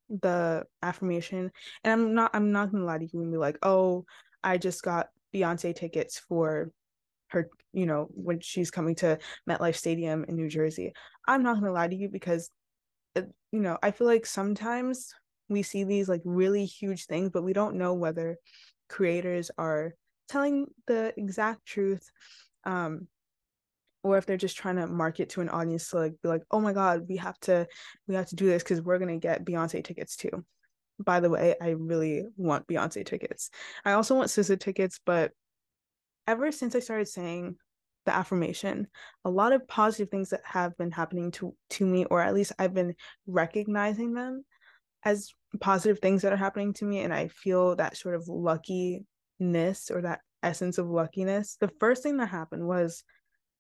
the 0.10 0.66
affirmation. 0.82 1.52
And 1.84 1.94
I'm 1.94 2.14
not 2.14 2.32
I'm 2.34 2.52
not 2.52 2.72
going 2.72 2.82
to 2.82 2.86
lie 2.86 2.98
to 2.98 3.08
you 3.12 3.22
and 3.22 3.32
be 3.32 3.38
like, 3.38 3.58
"Oh, 3.64 4.06
I 4.44 4.58
just 4.58 4.84
got 4.84 5.08
Beyonce 5.36 5.75
tickets 5.75 6.20
for 6.20 6.72
her, 7.30 7.50
you 7.74 7.86
know, 7.86 8.08
when 8.12 8.39
she's 8.39 8.72
coming 8.72 8.96
to 8.96 9.18
MetLife 9.50 9.75
Stadium 9.75 10.25
in 10.27 10.36
New 10.36 10.50
Jersey." 10.50 10.94
I'm 11.27 11.44
not 11.44 11.56
going 11.56 11.65
to 11.65 11.72
lie 11.72 11.88
to 11.88 11.96
you 11.96 12.10
because 12.10 12.50
uh, 13.15 13.24
you 13.51 13.60
know, 13.60 13.77
I 13.82 13.92
feel 13.92 14.08
like 14.08 14.25
sometimes 14.25 15.13
we 15.50 15.63
see 15.63 15.84
these 15.84 16.10
like 16.10 16.22
really 16.24 16.65
huge 16.65 17.06
things, 17.06 17.30
but 17.32 17.44
we 17.44 17.54
don't 17.54 17.75
know 17.75 17.94
whether 17.94 18.38
creators 18.89 19.51
are 19.58 19.96
telling 20.27 20.68
the 20.88 21.13
exact 21.18 21.65
truth 21.65 22.10
um 22.65 23.08
or 24.04 24.18
if 24.18 24.25
they're 24.25 24.38
just 24.38 24.58
trying 24.58 24.75
to 24.75 24.88
market 24.88 25.30
to 25.30 25.42
an 25.42 25.50
audience 25.50 25.89
to 25.89 25.98
like 25.98 26.13
be 26.22 26.30
like 26.30 26.44
oh 26.51 26.60
my 26.60 26.74
god 26.74 27.06
we 27.08 27.18
have 27.18 27.39
to 27.39 27.68
we 28.08 28.15
have 28.15 28.27
to 28.27 28.36
do 28.36 28.46
this 28.46 28.63
because 28.63 28.82
we're 28.82 29.00
gonna 29.00 29.18
get 29.18 29.46
beyonce 29.46 29.84
tickets 29.84 30.15
too 30.15 30.44
by 31.00 31.20
the 31.20 31.30
way, 31.30 31.56
I 31.62 31.70
really 31.70 32.25
want 32.38 32.68
Beyonce 32.68 33.06
tickets. 33.06 33.50
I 33.84 33.94
also 33.94 34.16
want 34.16 34.30
SZA 34.30 34.60
tickets, 34.60 35.00
but 35.06 35.32
ever 36.28 36.52
since 36.52 36.75
I 36.75 36.80
started 36.80 37.08
saying 37.08 37.58
the 38.06 38.16
affirmation, 38.16 38.88
a 39.24 39.30
lot 39.30 39.54
of 39.54 39.68
positive 39.68 40.10
things 40.10 40.30
that 40.30 40.42
have 40.44 40.78
been 40.78 40.92
happening 40.92 41.32
to 41.32 41.56
to 41.72 41.86
me, 41.86 42.06
or 42.06 42.22
at 42.22 42.34
least 42.34 42.54
I've 42.60 42.74
been 42.74 42.96
recognizing 43.28 44.14
them 44.14 44.46
as 45.04 45.34
positive 45.60 46.00
things 46.00 46.22
that 46.22 46.34
are 46.34 46.38
happening 46.38 46.74
to 46.74 46.86
me, 46.86 47.00
and 47.00 47.14
I 47.14 47.28
feel 47.28 47.75
that 47.75 47.98
sort 47.98 48.16
of 48.16 48.28
luckiness 48.28 49.92
or 49.92 50.02
that 50.02 50.22
essence 50.44 50.78
of 50.78 50.88
luckiness. 50.88 51.58
The 51.60 51.72
first 51.80 52.04
thing 52.04 52.18
that 52.18 52.28
happened 52.28 52.68
was 52.68 53.04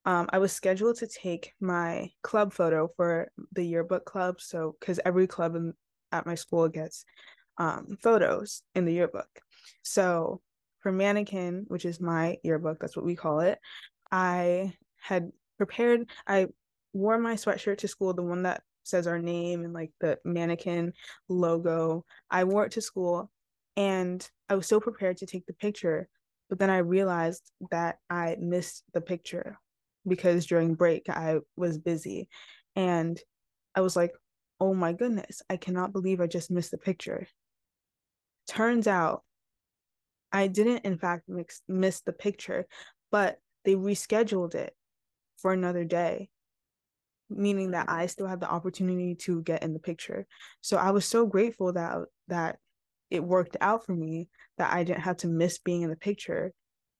um, 0.05 0.29
I 0.31 0.37
was 0.37 0.51
scheduled 0.51 0.97
to 0.97 1.07
take 1.07 1.53
my 1.59 2.11
club 2.21 2.53
photo 2.53 2.89
for 2.95 3.29
the 3.53 3.63
yearbook 3.63 4.05
club. 4.05 4.39
So, 4.39 4.75
because 4.79 4.99
every 5.03 5.25
club 5.25 5.55
in, 5.55 5.73
at 6.11 6.25
my 6.25 6.35
school 6.35 6.67
gets 6.67 7.05
um, 7.57 7.97
photos 8.01 8.61
in 8.73 8.85
the 8.85 8.93
yearbook. 8.93 9.29
So, 9.83 10.41
for 10.79 10.91
Mannequin, 10.91 11.65
which 11.67 11.85
is 11.85 11.99
my 11.99 12.37
yearbook, 12.43 12.79
that's 12.79 12.95
what 12.95 13.05
we 13.05 13.15
call 13.15 13.39
it, 13.39 13.57
I 14.11 14.73
had 14.99 15.31
prepared, 15.57 16.09
I 16.27 16.47
wore 16.93 17.17
my 17.17 17.33
sweatshirt 17.33 17.79
to 17.79 17.87
school, 17.87 18.13
the 18.13 18.21
one 18.21 18.43
that 18.43 18.61
says 18.83 19.07
our 19.07 19.19
name 19.19 19.63
and 19.65 19.73
like 19.73 19.91
the 19.99 20.19
mannequin 20.23 20.93
logo. 21.27 22.05
I 22.29 22.43
wore 22.43 22.65
it 22.65 22.71
to 22.73 22.81
school 22.81 23.31
and 23.75 24.27
I 24.49 24.55
was 24.55 24.67
so 24.67 24.79
prepared 24.79 25.17
to 25.17 25.25
take 25.25 25.45
the 25.45 25.53
picture. 25.53 26.07
But 26.49 26.59
then 26.59 26.69
I 26.69 26.77
realized 26.77 27.51
that 27.71 27.97
I 28.09 28.37
missed 28.39 28.83
the 28.93 29.01
picture 29.01 29.57
because 30.07 30.45
during 30.45 30.75
break 30.75 31.09
I 31.09 31.39
was 31.55 31.77
busy. 31.77 32.29
And 32.75 33.19
I 33.73 33.81
was 33.81 33.95
like, 33.95 34.13
oh 34.59 34.73
my 34.73 34.93
goodness, 34.93 35.41
I 35.49 35.57
cannot 35.57 35.93
believe 35.93 36.21
I 36.21 36.27
just 36.27 36.51
missed 36.51 36.71
the 36.71 36.77
picture. 36.77 37.27
Turns 38.47 38.87
out 38.87 39.23
I 40.31 40.47
didn't, 40.47 40.85
in 40.85 40.97
fact, 40.97 41.23
mix, 41.27 41.61
miss 41.67 42.01
the 42.01 42.13
picture, 42.13 42.67
but 43.11 43.37
they 43.63 43.75
rescheduled 43.75 44.55
it 44.55 44.73
for 45.37 45.51
another 45.53 45.83
day, 45.83 46.29
meaning 47.29 47.71
that 47.71 47.89
I 47.89 48.07
still 48.07 48.27
had 48.27 48.39
the 48.39 48.49
opportunity 48.49 49.15
to 49.21 49.41
get 49.41 49.63
in 49.63 49.73
the 49.73 49.79
picture. 49.79 50.25
So 50.61 50.77
I 50.77 50.91
was 50.91 51.05
so 51.05 51.25
grateful 51.25 51.73
that 51.73 51.97
that 52.27 52.57
it 53.09 53.23
worked 53.23 53.57
out 53.61 53.85
for 53.85 53.93
me 53.95 54.29
that 54.57 54.73
I 54.73 54.83
didn't 54.83 55.01
have 55.01 55.17
to 55.17 55.27
miss 55.27 55.59
being 55.59 55.83
in 55.83 55.89
the 55.89 55.95
picture 55.95 56.53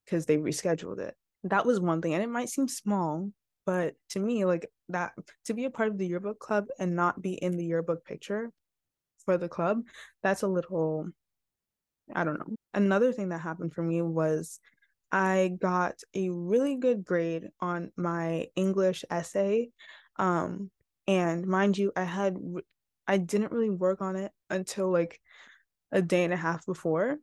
because 0.04 0.26
they 0.26 0.36
rescheduled 0.36 1.00
it 1.00 1.14
that 1.50 1.66
was 1.66 1.80
one 1.80 2.00
thing 2.02 2.14
and 2.14 2.22
it 2.22 2.28
might 2.28 2.48
seem 2.48 2.68
small 2.68 3.30
but 3.64 3.94
to 4.10 4.20
me 4.20 4.44
like 4.44 4.66
that 4.88 5.12
to 5.44 5.54
be 5.54 5.64
a 5.64 5.70
part 5.70 5.88
of 5.88 5.98
the 5.98 6.06
yearbook 6.06 6.38
club 6.38 6.66
and 6.78 6.94
not 6.94 7.20
be 7.20 7.34
in 7.34 7.56
the 7.56 7.64
yearbook 7.64 8.04
picture 8.04 8.50
for 9.24 9.36
the 9.36 9.48
club 9.48 9.82
that's 10.22 10.42
a 10.42 10.48
little 10.48 11.08
i 12.14 12.22
don't 12.24 12.38
know. 12.38 12.54
Another 12.74 13.12
thing 13.12 13.30
that 13.30 13.40
happened 13.40 13.74
for 13.74 13.82
me 13.82 14.02
was 14.02 14.60
i 15.10 15.56
got 15.60 16.00
a 16.14 16.28
really 16.30 16.76
good 16.76 17.04
grade 17.04 17.48
on 17.60 17.90
my 17.96 18.46
english 18.54 19.04
essay 19.10 19.70
um 20.16 20.70
and 21.06 21.46
mind 21.46 21.76
you 21.76 21.92
i 21.96 22.04
had 22.04 22.36
i 23.08 23.16
didn't 23.16 23.52
really 23.52 23.70
work 23.70 24.00
on 24.00 24.16
it 24.16 24.30
until 24.50 24.90
like 24.90 25.20
a 25.92 26.02
day 26.02 26.24
and 26.24 26.32
a 26.32 26.36
half 26.36 26.66
before. 26.66 27.16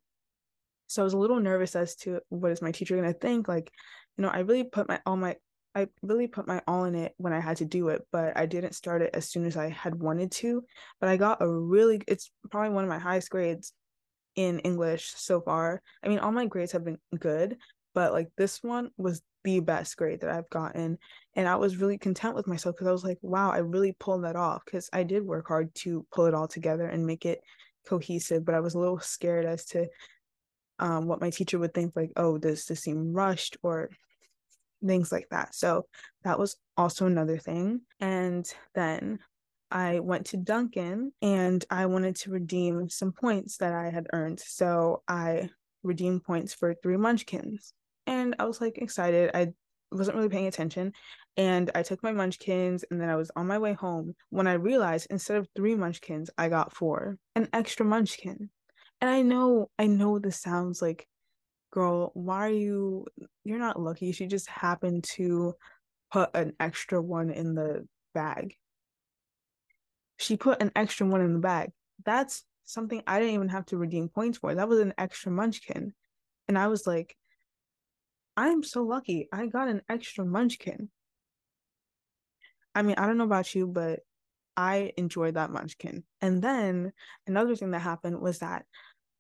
So 0.88 1.02
i 1.02 1.04
was 1.04 1.14
a 1.14 1.18
little 1.18 1.40
nervous 1.40 1.76
as 1.76 1.96
to 1.98 2.22
what 2.30 2.52
is 2.52 2.62
my 2.62 2.72
teacher 2.72 2.96
going 2.96 3.12
to 3.12 3.18
think 3.18 3.48
like 3.48 3.72
you 4.18 4.22
know, 4.22 4.30
I 4.30 4.40
really 4.40 4.64
put 4.64 4.88
my 4.88 5.00
all 5.06 5.18
my 5.18 5.36
I 5.76 5.88
really 6.02 6.28
put 6.28 6.48
my 6.48 6.62
all 6.68 6.86
in 6.86 6.96
it 6.96 7.14
when 7.18 7.34
I 7.34 7.40
had 7.40 7.58
to 7.58 7.66
do 7.66 7.90
it, 7.90 8.06
but 8.12 8.38
I 8.38 8.46
didn't 8.46 8.74
start 8.74 9.02
it 9.02 9.12
as 9.14 9.30
soon 9.30 9.46
as 9.46 9.58
I 9.58 9.70
had 9.70 9.96
wanted 9.96 10.32
to. 10.34 10.64
But 11.00 11.10
I 11.10 11.18
got 11.18 11.42
a 11.42 11.50
really 11.50 12.02
it's 12.08 12.32
probably 12.52 12.70
one 12.70 12.84
of 12.84 12.90
my 12.90 13.00
highest 13.00 13.30
grades 13.30 13.74
in 14.36 14.60
English 14.60 15.14
so 15.16 15.42
far. 15.42 15.82
I 16.04 16.08
mean, 16.08 16.20
all 16.20 16.32
my 16.32 16.46
grades 16.46 16.72
have 16.74 16.86
been 16.86 17.00
good, 17.18 17.58
but 17.94 18.14
like 18.14 18.30
this 18.38 18.62
one 18.62 18.92
was 18.98 19.22
the 19.44 19.60
best 19.60 19.98
grade 19.98 20.22
that 20.22 20.30
I've 20.30 20.50
gotten. 20.50 20.98
And 21.36 21.48
I 21.48 21.56
was 21.56 21.78
really 21.78 21.98
content 21.98 22.36
with 22.36 22.48
myself 22.48 22.76
because 22.76 22.88
I 22.88 22.92
was 22.92 23.04
like, 23.04 23.20
wow, 23.22 23.52
I 23.52 23.58
really 23.58 23.96
pulled 24.00 24.24
that 24.24 24.36
off 24.36 24.64
because 24.66 24.90
I 24.94 25.04
did 25.04 25.24
work 25.24 25.48
hard 25.48 25.74
to 25.76 26.06
pull 26.14 26.26
it 26.26 26.34
all 26.34 26.48
together 26.48 26.88
and 26.88 27.06
make 27.06 27.26
it 27.26 27.42
cohesive, 27.88 28.46
but 28.46 28.56
I 28.56 28.60
was 28.60 28.76
a 28.76 28.80
little 28.80 29.00
scared 29.00 29.46
as 29.46 29.66
to 29.68 29.88
um, 30.80 31.08
what 31.08 31.22
my 31.22 31.30
teacher 31.30 31.60
would 31.60 31.74
think 31.74 31.94
like 31.96 32.12
oh 32.16 32.38
does 32.38 32.66
this 32.66 32.82
seem 32.82 33.14
rushed 33.14 33.58
or 33.62 33.90
things 34.86 35.12
like 35.12 35.28
that 35.30 35.54
so 35.56 35.86
that 36.24 36.40
was 36.40 36.56
also 36.78 37.06
another 37.06 37.38
thing 37.38 37.82
and 38.00 38.52
then 38.76 39.20
I 39.74 40.02
went 40.02 40.28
to 40.28 40.38
Dunkin' 40.38 41.12
and 41.24 41.66
I 41.72 41.88
wanted 41.88 42.16
to 42.18 42.30
redeem 42.30 42.90
some 42.90 43.12
points 43.12 43.58
that 43.58 43.74
I 43.74 43.90
had 43.90 44.06
earned. 44.14 44.40
So 44.40 45.02
I 45.08 45.50
redeemed 45.82 46.24
points 46.24 46.54
for 46.54 46.76
three 46.76 46.96
munchkins. 46.96 47.74
And 48.06 48.36
I 48.38 48.46
was 48.46 48.62
like 48.62 48.78
excited. 48.78 49.32
I 49.34 49.54
wasn't 49.92 50.18
really 50.18 50.30
paying 50.30 50.46
attention. 50.46 50.94
And 51.38 51.72
I 51.74 51.82
took 51.82 52.04
my 52.04 52.12
munchkins 52.12 52.86
and 52.92 53.02
then 53.02 53.10
I 53.10 53.16
was 53.16 53.32
on 53.36 53.48
my 53.48 53.58
way 53.58 53.74
home 53.74 54.14
when 54.30 54.46
I 54.46 54.54
realized 54.54 55.08
instead 55.10 55.38
of 55.38 55.48
three 55.56 55.74
munchkins, 55.74 56.30
I 56.38 56.50
got 56.50 56.76
four, 56.76 57.18
an 57.36 57.50
extra 57.52 57.84
munchkin. 57.84 58.52
And 59.02 59.10
I 59.10 59.24
know, 59.24 59.72
I 59.80 59.88
know 59.88 60.20
this 60.20 60.40
sounds 60.40 60.84
like, 60.84 61.08
girl, 61.74 62.12
why 62.14 62.48
are 62.48 62.54
you, 62.54 63.08
you're 63.44 63.58
not 63.58 63.82
lucky. 63.82 64.12
She 64.12 64.28
just 64.28 64.48
happened 64.48 65.04
to 65.16 65.56
put 66.12 66.30
an 66.36 66.54
extra 66.60 67.02
one 67.02 67.32
in 67.32 67.56
the 67.56 67.88
bag. 68.14 68.56
She 70.18 70.38
put 70.38 70.62
an 70.62 70.72
extra 70.76 71.08
one 71.08 71.22
in 71.22 71.34
the 71.34 71.40
bag. 71.40 71.72
That's 72.06 72.44
something 72.64 73.02
I 73.08 73.20
didn't 73.20 73.34
even 73.34 73.50
have 73.50 73.66
to 73.68 73.78
redeem 73.78 74.08
points 74.08 74.38
for. 74.38 74.54
That 74.54 74.70
was 74.70 74.80
an 74.80 74.94
extra 75.00 75.32
munchkin. 75.32 75.94
And 76.48 76.60
I 76.60 76.68
was 76.68 76.86
like, 76.86 77.18
I'm 78.38 78.62
so 78.62 78.84
lucky. 78.84 79.28
I 79.34 79.48
got 79.48 79.68
an 79.68 79.82
extra 79.90 80.24
munchkin. 80.26 80.90
I 82.76 82.84
mean, 82.84 82.96
I 83.00 83.08
don't 83.08 83.18
know 83.18 83.24
about 83.24 83.56
you, 83.56 83.66
but 83.66 84.02
I 84.56 84.92
enjoyed 84.96 85.34
that 85.34 85.50
munchkin. 85.50 86.04
And 86.22 86.40
then 86.40 86.94
another 87.26 87.56
thing 87.56 87.72
that 87.72 87.80
happened 87.80 88.22
was 88.22 88.40
that 88.40 88.66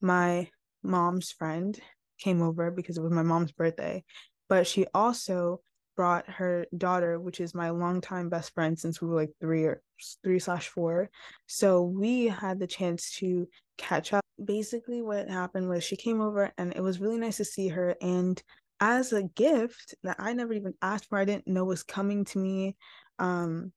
my 0.02 0.50
mom's 0.84 1.32
friend 1.32 1.80
came 2.24 2.42
over 2.42 2.72
because 2.72 2.98
it 2.98 3.03
was 3.03 3.12
my 3.12 3.24
mom's 3.24 3.51
birthday, 3.51 4.03
but 4.50 4.65
she 4.65 4.86
also 4.94 5.62
brought 5.96 6.27
her 6.30 6.65
daughter, 6.75 7.20
which 7.20 7.39
is 7.39 7.53
my 7.53 7.70
longtime 7.70 8.30
best 8.30 8.53
friend 8.53 8.77
since 8.77 9.01
we 9.01 9.08
were 9.08 9.15
like 9.15 9.32
three 9.39 9.65
or 9.65 9.82
three 10.24 10.39
slash 10.39 10.68
four. 10.70 11.10
So 11.48 11.84
we 11.84 12.25
had 12.27 12.60
the 12.60 12.68
chance 12.68 13.12
to 13.18 13.48
catch 13.77 14.13
up. 14.13 14.24
Basically, 14.44 15.01
what 15.01 15.30
happened 15.30 15.70
was 15.70 15.84
she 15.84 15.96
came 15.96 16.22
over 16.22 16.51
and 16.58 16.74
it 16.75 16.82
was 16.82 17.00
really 17.00 17.20
nice 17.20 17.38
to 17.38 17.46
see 17.46 17.68
her. 17.68 17.96
And 18.01 18.42
as 18.80 19.13
a 19.13 19.24
gift 19.24 19.96
that 20.03 20.15
I 20.20 20.34
never 20.34 20.53
even 20.53 20.74
asked 20.82 21.10
for, 21.10 21.18
I 21.18 21.25
didn't 21.25 21.48
know 21.48 21.63
was 21.63 21.84
coming 21.84 22.25
to 22.25 22.39
me. 22.39 22.75
Um, 23.20 23.72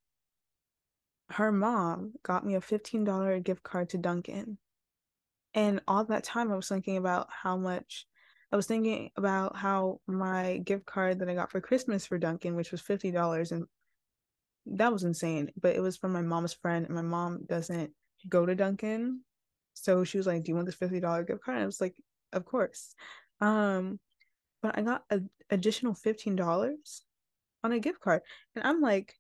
her 1.30 1.52
mom 1.52 2.12
got 2.22 2.46
me 2.46 2.54
a 2.54 2.60
$15 2.60 3.42
gift 3.42 3.62
card 3.62 3.90
to 3.90 3.98
Dunkin'. 3.98 4.58
And 5.54 5.80
all 5.88 6.04
that 6.04 6.24
time, 6.24 6.52
I 6.52 6.56
was 6.56 6.68
thinking 6.68 6.96
about 6.96 7.28
how 7.30 7.56
much 7.56 8.06
I 8.52 8.56
was 8.56 8.66
thinking 8.66 9.10
about 9.16 9.56
how 9.56 10.00
my 10.06 10.58
gift 10.58 10.86
card 10.86 11.18
that 11.18 11.28
I 11.28 11.34
got 11.34 11.50
for 11.50 11.60
Christmas 11.60 12.06
for 12.06 12.18
Dunkin', 12.18 12.56
which 12.56 12.70
was 12.70 12.80
fifty 12.80 13.10
dollars, 13.10 13.52
and 13.52 13.66
that 14.66 14.92
was 14.92 15.04
insane. 15.04 15.50
But 15.60 15.76
it 15.76 15.80
was 15.80 15.96
from 15.96 16.12
my 16.12 16.22
mom's 16.22 16.54
friend, 16.54 16.86
and 16.86 16.94
my 16.94 17.02
mom 17.02 17.44
doesn't 17.46 17.92
go 18.28 18.46
to 18.46 18.54
Dunkin', 18.54 19.20
so 19.74 20.04
she 20.04 20.18
was 20.18 20.26
like, 20.26 20.44
"Do 20.44 20.50
you 20.50 20.54
want 20.54 20.66
this 20.66 20.76
fifty 20.76 21.00
dollar 21.00 21.24
gift 21.24 21.42
card?" 21.42 21.56
And 21.56 21.64
I 21.64 21.66
was 21.66 21.80
like, 21.80 21.96
"Of 22.32 22.44
course." 22.44 22.94
Um, 23.40 23.98
but 24.62 24.78
I 24.78 24.82
got 24.82 25.04
an 25.10 25.28
additional 25.50 25.94
fifteen 25.94 26.36
dollars 26.36 27.02
on 27.64 27.72
a 27.72 27.80
gift 27.80 28.00
card, 28.00 28.22
and 28.54 28.64
I'm 28.64 28.80
like, 28.80 29.14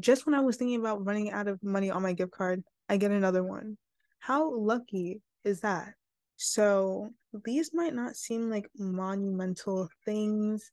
just 0.00 0.26
when 0.26 0.34
I 0.34 0.40
was 0.40 0.56
thinking 0.56 0.80
about 0.80 1.04
running 1.04 1.30
out 1.30 1.48
of 1.48 1.62
money 1.62 1.90
on 1.90 2.02
my 2.02 2.12
gift 2.12 2.32
card, 2.32 2.62
I 2.88 2.96
get 2.96 3.10
another 3.10 3.42
one. 3.42 3.76
How 4.18 4.54
lucky 4.54 5.20
is 5.44 5.60
that. 5.60 5.94
So 6.36 7.10
these 7.44 7.72
might 7.74 7.94
not 7.94 8.16
seem 8.16 8.50
like 8.50 8.68
monumental 8.76 9.88
things 10.04 10.70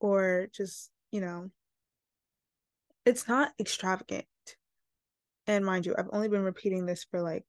or 0.00 0.48
just, 0.52 0.90
you 1.10 1.20
know, 1.20 1.50
it's 3.04 3.26
not 3.28 3.52
extravagant. 3.58 4.26
And 5.46 5.64
mind 5.64 5.86
you, 5.86 5.94
I've 5.98 6.10
only 6.12 6.28
been 6.28 6.42
repeating 6.42 6.84
this 6.84 7.04
for 7.10 7.22
like 7.22 7.44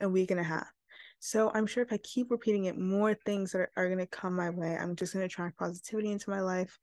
a 0.00 0.08
week 0.08 0.30
and 0.30 0.40
a 0.40 0.44
half. 0.44 0.70
So 1.18 1.50
I'm 1.54 1.66
sure 1.66 1.82
if 1.82 1.92
I 1.92 1.96
keep 1.98 2.30
repeating 2.30 2.66
it, 2.66 2.78
more 2.78 3.14
things 3.14 3.54
are, 3.54 3.70
are 3.76 3.86
going 3.86 3.98
to 3.98 4.06
come 4.06 4.36
my 4.36 4.50
way. 4.50 4.76
I'm 4.76 4.94
just 4.94 5.14
going 5.14 5.22
to 5.22 5.26
attract 5.26 5.58
positivity 5.58 6.12
into 6.12 6.30
my 6.30 6.40
life. 6.40 6.78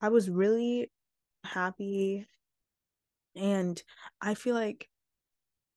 I 0.00 0.10
was 0.10 0.28
really 0.28 0.90
happy. 1.44 2.26
And 3.34 3.82
I 4.20 4.34
feel 4.34 4.54
like, 4.54 4.88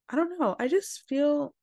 I 0.09 0.15
don't 0.15 0.39
know, 0.39 0.55
I 0.59 0.67
just 0.67 1.03
feel 1.07 1.53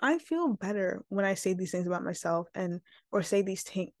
I 0.00 0.18
feel 0.18 0.54
better 0.54 1.04
when 1.08 1.24
I 1.24 1.34
say 1.34 1.52
these 1.52 1.70
things 1.70 1.86
about 1.86 2.04
myself 2.04 2.48
and 2.54 2.80
or 3.12 3.22
say 3.22 3.42
these 3.42 3.64
t- 3.64 3.92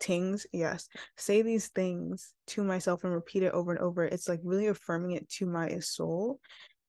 things, 0.00 0.46
yes, 0.52 0.88
say 1.16 1.42
these 1.42 1.68
things 1.68 2.32
to 2.48 2.64
myself 2.64 3.04
and 3.04 3.12
repeat 3.12 3.42
it 3.42 3.52
over 3.52 3.72
and 3.72 3.80
over. 3.80 4.04
It's 4.04 4.28
like 4.28 4.40
really 4.42 4.68
affirming 4.68 5.12
it 5.12 5.28
to 5.30 5.46
my 5.46 5.78
soul. 5.80 6.40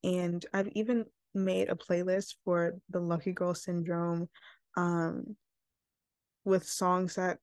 And 0.02 0.44
I've 0.54 0.68
even 0.68 1.04
made 1.34 1.68
a 1.68 1.74
playlist 1.74 2.36
for 2.44 2.74
the 2.88 3.00
Lucky 3.00 3.32
Girl 3.32 3.54
Syndrome 3.54 4.28
um 4.76 5.36
with 6.44 6.66
songs 6.66 7.16
that 7.16 7.38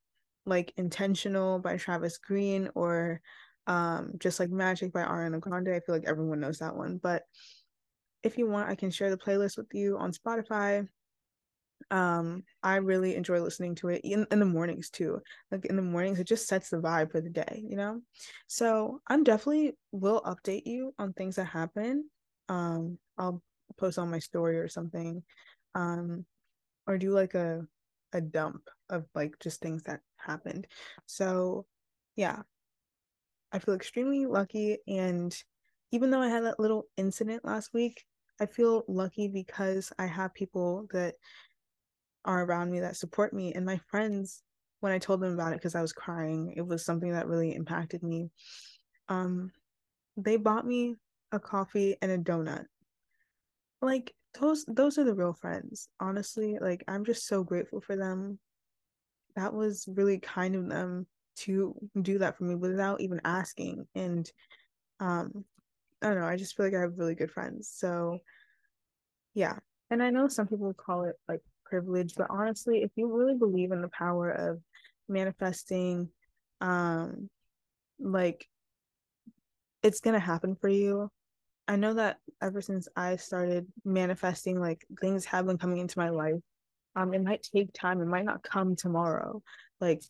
like 0.45 0.73
Intentional 0.77 1.59
by 1.59 1.77
Travis 1.77 2.17
Green 2.17 2.69
or 2.73 3.21
um 3.67 4.13
just 4.17 4.39
like 4.39 4.49
Magic 4.49 4.93
by 4.93 5.03
Ariana 5.03 5.39
Grande. 5.39 5.69
I 5.69 5.81
feel 5.81 5.95
like 5.95 6.07
everyone 6.07 6.39
knows 6.39 6.59
that 6.59 6.75
one. 6.75 6.99
But 7.01 7.23
if 8.23 8.37
you 8.37 8.47
want, 8.47 8.69
I 8.69 8.75
can 8.75 8.91
share 8.91 9.09
the 9.09 9.17
playlist 9.17 9.57
with 9.57 9.73
you 9.73 9.97
on 9.97 10.11
Spotify. 10.11 10.87
Um, 11.91 12.43
I 12.63 12.77
really 12.77 13.15
enjoy 13.15 13.39
listening 13.39 13.75
to 13.75 13.89
it 13.89 14.01
in, 14.03 14.27
in 14.31 14.39
the 14.39 14.45
mornings 14.45 14.89
too. 14.89 15.21
Like 15.51 15.65
in 15.65 15.75
the 15.75 15.81
mornings, 15.81 16.19
it 16.19 16.27
just 16.27 16.47
sets 16.47 16.69
the 16.69 16.77
vibe 16.77 17.11
for 17.11 17.21
the 17.21 17.29
day, 17.29 17.63
you 17.63 17.77
know? 17.77 18.01
So 18.47 19.01
I'm 19.07 19.23
definitely 19.23 19.73
will 19.91 20.21
update 20.21 20.65
you 20.65 20.93
on 20.99 21.13
things 21.13 21.35
that 21.35 21.45
happen. 21.45 22.09
Um, 22.49 22.97
I'll 23.17 23.41
post 23.77 23.99
on 23.99 24.11
my 24.11 24.19
story 24.19 24.57
or 24.57 24.67
something. 24.67 25.23
Um, 25.75 26.25
or 26.87 26.97
do 26.97 27.11
like 27.11 27.35
a 27.35 27.65
a 28.13 28.21
dump 28.21 28.61
of 28.89 29.05
like 29.13 29.35
just 29.39 29.59
things 29.59 29.83
that 29.83 29.99
happened. 30.15 30.67
So 31.05 31.65
yeah. 32.15 32.41
I 33.51 33.59
feel 33.59 33.75
extremely 33.75 34.25
lucky 34.25 34.79
and 34.87 35.35
even 35.91 36.11
though 36.11 36.21
I 36.21 36.29
had 36.29 36.43
that 36.43 36.59
little 36.59 36.85
incident 36.97 37.45
last 37.45 37.73
week, 37.73 38.03
I 38.39 38.45
feel 38.45 38.83
lucky 38.87 39.27
because 39.27 39.91
I 39.97 40.05
have 40.05 40.33
people 40.33 40.87
that 40.91 41.15
are 42.25 42.43
around 42.43 42.71
me 42.71 42.81
that 42.81 42.97
support 42.97 43.33
me 43.33 43.53
and 43.53 43.65
my 43.65 43.79
friends 43.89 44.43
when 44.79 44.91
I 44.91 44.99
told 44.99 45.21
them 45.21 45.33
about 45.33 45.53
it 45.53 45.59
because 45.59 45.73
I 45.73 45.81
was 45.81 45.93
crying, 45.93 46.53
it 46.55 46.65
was 46.65 46.85
something 46.85 47.11
that 47.11 47.27
really 47.27 47.55
impacted 47.55 48.03
me. 48.03 48.29
Um 49.09 49.51
they 50.17 50.37
bought 50.37 50.65
me 50.65 50.95
a 51.31 51.39
coffee 51.39 51.95
and 52.01 52.11
a 52.11 52.17
donut. 52.17 52.65
Like 53.81 54.13
those 54.39 54.65
those 54.67 54.97
are 54.97 55.03
the 55.03 55.15
real 55.15 55.33
friends. 55.33 55.89
Honestly, 55.99 56.57
like 56.59 56.83
I'm 56.87 57.05
just 57.05 57.27
so 57.27 57.43
grateful 57.43 57.81
for 57.81 57.95
them. 57.95 58.39
That 59.35 59.53
was 59.53 59.87
really 59.87 60.19
kind 60.19 60.55
of 60.55 60.67
them 60.67 61.07
to 61.37 61.75
do 62.01 62.17
that 62.19 62.37
for 62.37 62.43
me 62.43 62.55
without 62.55 62.99
even 62.99 63.21
asking 63.23 63.87
and 63.93 64.31
um 64.99 65.45
I 66.01 66.07
don't 66.07 66.19
know, 66.19 66.27
I 66.27 66.35
just 66.35 66.55
feel 66.55 66.65
like 66.65 66.75
I 66.75 66.81
have 66.81 66.97
really 66.97 67.15
good 67.15 67.31
friends. 67.31 67.69
So 67.73 68.19
yeah. 69.33 69.57
And 69.89 70.01
I 70.01 70.09
know 70.09 70.27
some 70.27 70.47
people 70.47 70.73
call 70.73 71.03
it 71.03 71.15
like 71.27 71.41
privilege, 71.65 72.15
but 72.15 72.27
honestly, 72.29 72.81
if 72.81 72.91
you 72.95 73.07
really 73.15 73.35
believe 73.35 73.71
in 73.71 73.81
the 73.81 73.89
power 73.89 74.31
of 74.31 74.59
manifesting, 75.07 76.09
um, 76.59 77.29
like 77.99 78.47
it's 79.83 79.99
gonna 79.99 80.19
happen 80.19 80.55
for 80.55 80.69
you. 80.69 81.09
I 81.67 81.75
know 81.75 81.93
that 81.93 82.17
ever 82.41 82.61
since 82.61 82.87
I 82.95 83.17
started 83.17 83.67
manifesting, 83.85 84.59
like 84.59 84.85
things 85.01 85.25
have 85.25 85.45
been 85.45 85.57
coming 85.57 85.79
into 85.79 85.99
my 85.99 86.09
life. 86.09 86.41
Um, 86.95 87.13
it 87.13 87.23
might 87.23 87.43
take 87.43 87.71
time, 87.73 88.01
it 88.01 88.05
might 88.07 88.25
not 88.25 88.43
come 88.43 88.75
tomorrow. 88.75 89.41
Like 89.79 90.01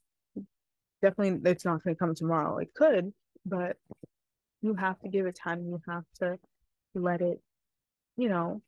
definitely 1.01 1.49
it's 1.51 1.65
not 1.65 1.83
gonna 1.83 1.95
come 1.95 2.15
tomorrow. 2.15 2.57
It 2.59 2.73
could, 2.73 3.11
but 3.45 3.77
you 4.61 4.73
have 4.75 4.99
to 4.99 5.09
give 5.09 5.25
it 5.25 5.35
time, 5.35 5.65
you 5.65 5.81
have 5.87 6.03
to 6.19 6.37
let 6.95 7.21
it, 7.21 7.39
you 8.15 8.29
know, 8.29 8.61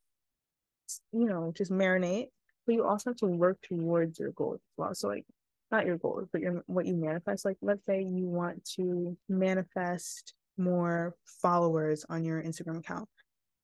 you 1.11 1.25
know, 1.25 1.53
just 1.55 1.71
marinate 1.71 2.27
but 2.69 2.75
you 2.75 2.85
also 2.85 3.09
have 3.09 3.17
to 3.17 3.25
work 3.25 3.57
towards 3.63 4.19
your 4.19 4.29
goals 4.33 4.59
as 4.61 4.77
well. 4.77 4.93
So 4.93 5.07
like 5.07 5.25
not 5.71 5.87
your 5.87 5.97
goals, 5.97 6.27
but 6.31 6.39
your 6.39 6.61
what 6.67 6.85
you 6.85 6.93
manifest. 6.93 7.43
Like 7.43 7.57
let's 7.63 7.83
say 7.87 8.03
you 8.03 8.27
want 8.27 8.63
to 8.75 9.17
manifest 9.27 10.35
more 10.55 11.15
followers 11.41 12.05
on 12.09 12.23
your 12.23 12.43
Instagram 12.43 12.77
account. 12.77 13.09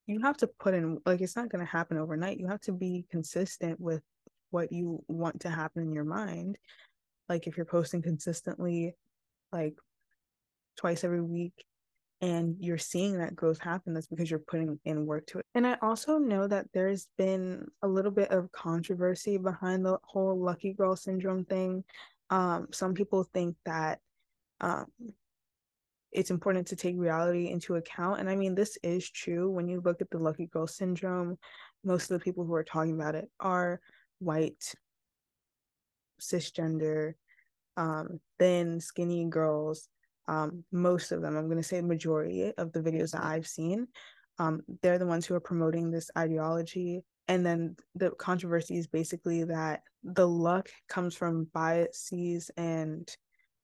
You 0.08 0.22
have 0.22 0.38
to 0.38 0.48
put 0.60 0.74
in 0.74 0.98
like 1.06 1.22
it's 1.22 1.36
not 1.36 1.50
gonna 1.50 1.66
happen 1.66 2.00
overnight. 2.00 2.40
You 2.40 2.48
have 2.48 2.62
to 2.62 2.72
be 2.72 3.06
consistent 3.12 3.80
with 3.80 4.02
what 4.50 4.72
you 4.72 5.04
want 5.08 5.42
to 5.42 5.52
happen 5.52 5.84
in 5.84 5.94
your 5.94 6.04
mind. 6.04 6.58
Like 7.30 7.46
if 7.46 7.58
you're 7.58 7.68
posting 7.68 8.02
consistently 8.02 8.96
like 9.52 9.76
twice 10.78 11.04
every 11.04 11.22
week 11.22 11.54
and 12.22 12.56
you're 12.60 12.78
seeing 12.78 13.18
that 13.18 13.36
growth 13.36 13.60
happen 13.60 13.94
that's 13.94 14.08
because 14.08 14.30
you're 14.30 14.40
putting 14.40 14.80
in 14.86 15.06
work 15.06 15.26
to 15.28 15.40
it. 15.40 15.46
And 15.54 15.68
i 15.68 15.78
also 15.82 16.18
know 16.18 16.48
that 16.48 16.68
there's 16.74 17.08
been 17.18 17.68
a 17.82 17.88
little 17.88 18.12
bit 18.12 18.32
of 18.32 18.52
controversy 18.52 19.38
behind 19.38 19.86
the 19.86 19.98
whole 20.04 20.40
lucky 20.40 20.74
girl 20.74 20.96
syndrome 20.96 21.46
thing. 21.46 21.84
Um, 22.30 22.68
some 22.72 22.94
people 22.94 23.24
think 23.24 23.56
that 23.66 24.00
um, 24.62 24.86
it's 26.12 26.32
important 26.32 26.68
to 26.68 26.76
take 26.76 26.96
reality 26.98 27.50
into 27.50 27.76
account 27.76 28.22
and 28.22 28.30
i 28.30 28.36
mean 28.36 28.56
this 28.56 28.78
is 28.84 29.10
true. 29.10 29.50
When 29.50 29.68
you 29.68 29.82
look 29.84 30.02
at 30.02 30.10
the 30.10 30.18
lucky 30.18 30.46
girl 30.48 30.68
syndrome 30.68 31.38
most 31.84 32.10
of 32.10 32.18
the 32.18 32.24
people 32.24 32.46
who 32.46 32.54
are 32.54 32.64
talking 32.64 32.94
about 32.94 33.16
it 33.16 33.30
are 33.40 33.82
white 34.20 34.74
cisgender 36.22 37.14
um, 37.78 38.22
thin 38.40 38.80
skinny 38.80 39.26
girls 39.26 39.90
um, 40.28 40.64
most 40.72 41.12
of 41.12 41.22
them, 41.22 41.38
I'm 41.38 41.46
going 41.46 41.58
to 41.58 41.64
say 41.64 41.82
majority 41.82 42.52
of 42.58 42.72
the 42.72 42.82
videos 42.82 43.12
that 43.12 43.24
I've 43.24 43.48
seen, 43.48 43.88
um, 44.40 44.62
they're 44.82 44.98
the 44.98 45.06
ones 45.06 45.26
who 45.26 45.36
are 45.36 45.40
promoting 45.40 45.92
this 45.92 46.10
ideology. 46.18 47.02
And 47.28 47.46
then 47.46 47.76
the 47.96 48.12
controversy 48.12 48.78
is 48.78 48.88
basically 48.88 49.44
that 49.46 49.82
the 50.04 50.28
luck 50.28 50.70
comes 50.90 51.16
from 51.16 51.48
biases 51.54 52.52
and 52.58 53.10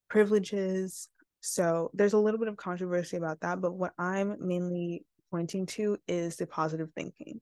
privileges. 0.08 1.08
So 1.40 1.90
there's 1.94 2.14
a 2.14 2.18
little 2.18 2.38
bit 2.38 2.48
of 2.48 2.56
controversy 2.56 3.16
about 3.16 3.40
that. 3.40 3.60
But 3.60 3.74
what 3.74 3.92
I'm 3.98 4.36
mainly 4.40 5.04
pointing 5.30 5.66
to 5.66 5.96
is 6.08 6.36
the 6.36 6.46
positive 6.46 6.90
thinking. 6.94 7.40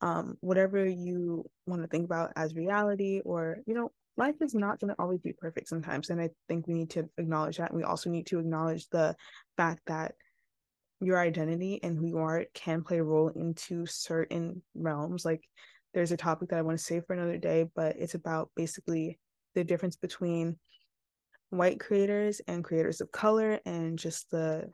Um, 0.00 0.36
whatever 0.40 0.86
you 0.86 1.44
want 1.66 1.82
to 1.82 1.88
think 1.88 2.04
about 2.04 2.32
as 2.36 2.54
reality 2.54 3.20
or, 3.24 3.58
you 3.66 3.74
know, 3.74 3.90
life 4.18 4.34
is 4.42 4.54
not 4.54 4.80
going 4.80 4.92
to 4.92 5.00
always 5.00 5.20
be 5.20 5.32
perfect 5.32 5.68
sometimes 5.68 6.10
and 6.10 6.20
i 6.20 6.28
think 6.48 6.66
we 6.66 6.74
need 6.74 6.90
to 6.90 7.08
acknowledge 7.18 7.56
that. 7.56 7.72
We 7.72 7.84
also 7.84 8.10
need 8.10 8.26
to 8.26 8.40
acknowledge 8.40 8.88
the 8.88 9.16
fact 9.56 9.80
that 9.86 10.14
your 11.00 11.18
identity 11.18 11.80
and 11.82 11.96
who 11.96 12.06
you 12.06 12.18
are 12.18 12.44
can 12.54 12.82
play 12.82 12.98
a 12.98 13.04
role 13.04 13.28
into 13.28 13.86
certain 13.86 14.62
realms. 14.74 15.24
Like 15.24 15.44
there's 15.94 16.12
a 16.12 16.16
topic 16.16 16.50
that 16.50 16.58
i 16.58 16.62
want 16.62 16.78
to 16.78 16.84
save 16.84 17.04
for 17.06 17.14
another 17.14 17.38
day 17.38 17.66
but 17.74 17.96
it's 17.98 18.14
about 18.14 18.50
basically 18.54 19.18
the 19.54 19.64
difference 19.64 19.96
between 19.96 20.56
white 21.50 21.80
creators 21.80 22.40
and 22.46 22.62
creators 22.62 23.00
of 23.00 23.10
color 23.10 23.58
and 23.64 23.98
just 23.98 24.30
the 24.30 24.68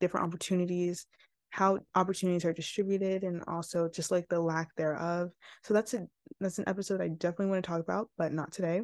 different 0.00 0.26
opportunities 0.26 1.06
how 1.50 1.78
opportunities 1.94 2.44
are 2.44 2.52
distributed 2.52 3.24
and 3.24 3.42
also 3.48 3.88
just 3.88 4.10
like 4.10 4.26
the 4.28 4.40
lack 4.40 4.74
thereof. 4.76 5.30
So 5.64 5.74
that's 5.74 5.94
a 5.94 6.06
that's 6.40 6.58
an 6.58 6.68
episode 6.68 7.00
i 7.00 7.08
definitely 7.08 7.46
want 7.46 7.62
to 7.62 7.68
talk 7.68 7.80
about 7.80 8.08
but 8.16 8.32
not 8.32 8.52
today. 8.52 8.82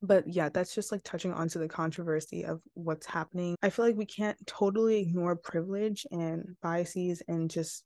But 0.00 0.24
yeah 0.28 0.48
that's 0.48 0.74
just 0.74 0.92
like 0.92 1.02
touching 1.02 1.32
onto 1.32 1.58
the 1.58 1.68
controversy 1.68 2.44
of 2.44 2.60
what's 2.74 3.06
happening. 3.06 3.56
I 3.62 3.70
feel 3.70 3.84
like 3.84 3.96
we 3.96 4.06
can't 4.06 4.38
totally 4.46 5.00
ignore 5.00 5.34
privilege 5.34 6.06
and 6.12 6.56
biases 6.62 7.20
and 7.26 7.50
just 7.50 7.82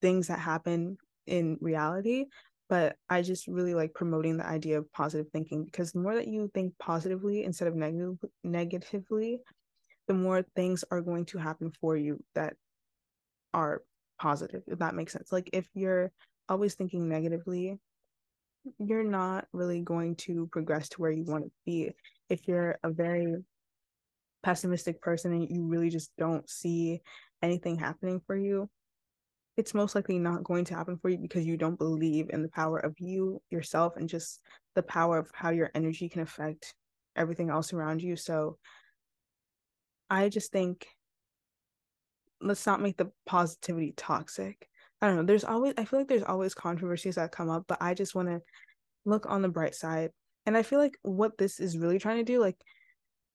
things 0.00 0.28
that 0.28 0.38
happen 0.38 0.96
in 1.26 1.58
reality 1.60 2.24
but 2.70 2.96
i 3.10 3.20
just 3.20 3.48
really 3.48 3.74
like 3.74 3.92
promoting 3.92 4.38
the 4.38 4.46
idea 4.46 4.78
of 4.78 4.90
positive 4.92 5.26
thinking 5.30 5.64
because 5.64 5.92
the 5.92 5.98
more 5.98 6.14
that 6.14 6.28
you 6.28 6.50
think 6.54 6.72
positively 6.78 7.44
instead 7.44 7.68
of 7.68 7.74
negative 7.74 8.16
negatively 8.44 9.40
the 10.06 10.14
more 10.14 10.42
things 10.56 10.84
are 10.90 11.02
going 11.02 11.24
to 11.26 11.38
happen 11.38 11.70
for 11.80 11.96
you 11.96 12.18
that 12.34 12.54
are 13.54 13.82
positive 14.18 14.62
if 14.66 14.78
that 14.80 14.94
makes 14.94 15.12
sense. 15.12 15.30
Like 15.30 15.50
if 15.52 15.68
you're 15.74 16.10
always 16.48 16.74
thinking 16.74 17.08
negatively 17.08 17.78
you're 18.78 19.04
not 19.04 19.46
really 19.52 19.80
going 19.80 20.16
to 20.16 20.48
progress 20.52 20.88
to 20.88 21.00
where 21.00 21.10
you 21.10 21.24
want 21.24 21.44
to 21.44 21.50
be 21.64 21.90
if 22.28 22.46
you're 22.46 22.78
a 22.82 22.90
very 22.90 23.36
pessimistic 24.42 25.00
person 25.00 25.32
and 25.32 25.50
you 25.50 25.64
really 25.64 25.90
just 25.90 26.10
don't 26.18 26.48
see 26.48 27.00
anything 27.42 27.78
happening 27.78 28.20
for 28.26 28.36
you 28.36 28.68
it's 29.56 29.74
most 29.74 29.96
likely 29.96 30.18
not 30.18 30.44
going 30.44 30.64
to 30.64 30.74
happen 30.74 30.96
for 30.98 31.08
you 31.08 31.18
because 31.18 31.44
you 31.44 31.56
don't 31.56 31.78
believe 31.78 32.30
in 32.30 32.42
the 32.42 32.48
power 32.48 32.78
of 32.78 32.94
you 32.98 33.42
yourself 33.50 33.96
and 33.96 34.08
just 34.08 34.40
the 34.76 34.82
power 34.82 35.18
of 35.18 35.28
how 35.34 35.50
your 35.50 35.70
energy 35.74 36.08
can 36.08 36.22
affect 36.22 36.74
everything 37.16 37.50
else 37.50 37.72
around 37.72 38.00
you 38.00 38.14
so 38.14 38.56
i 40.10 40.28
just 40.28 40.52
think 40.52 40.86
let's 42.40 42.66
not 42.66 42.80
make 42.80 42.96
the 42.96 43.10
positivity 43.26 43.92
toxic. 43.96 44.68
I 45.00 45.06
don't 45.06 45.16
know. 45.16 45.22
There's 45.24 45.44
always 45.44 45.74
I 45.76 45.84
feel 45.84 46.00
like 46.00 46.08
there's 46.08 46.22
always 46.22 46.54
controversies 46.54 47.14
that 47.16 47.32
come 47.32 47.50
up, 47.50 47.64
but 47.68 47.78
I 47.80 47.94
just 47.94 48.14
want 48.14 48.28
to 48.28 48.40
look 49.04 49.26
on 49.28 49.42
the 49.42 49.48
bright 49.48 49.74
side. 49.74 50.10
And 50.46 50.56
I 50.56 50.62
feel 50.62 50.78
like 50.78 50.96
what 51.02 51.38
this 51.38 51.60
is 51.60 51.78
really 51.78 51.98
trying 51.98 52.18
to 52.18 52.24
do, 52.24 52.40
like 52.40 52.56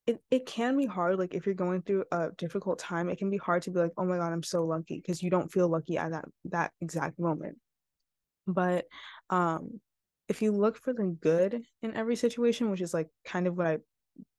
it, 0.08 0.22
it 0.30 0.46
can 0.46 0.76
be 0.76 0.86
hard. 0.86 1.18
Like 1.18 1.34
if 1.34 1.46
you're 1.46 1.56
going 1.56 1.82
through 1.82 2.06
a 2.12 2.30
difficult 2.38 2.80
time, 2.80 3.10
it 3.10 3.18
can 3.18 3.30
be 3.30 3.38
hard 3.38 3.62
to 3.64 3.72
be 3.72 3.80
like, 3.80 3.94
oh 3.98 4.06
my 4.06 4.18
God, 4.18 4.34
I'm 4.34 4.44
so 4.44 4.66
lucky 4.66 4.98
because 4.98 5.24
you 5.24 5.30
don't 5.30 5.52
feel 5.52 5.70
lucky 5.70 5.98
at 5.98 6.12
that 6.12 6.26
that 6.46 6.72
exact 6.82 7.20
moment. 7.20 7.58
But 8.48 8.86
um 9.30 9.80
if 10.28 10.42
you 10.42 10.52
look 10.52 10.78
for 10.78 10.94
the 10.94 11.16
good 11.22 11.64
in 11.82 11.96
every 11.96 12.16
situation, 12.16 12.72
which 12.72 12.82
is 12.82 12.94
like 12.94 13.10
kind 13.26 13.48
of 13.48 13.56
what 13.56 13.68
I 13.68 13.78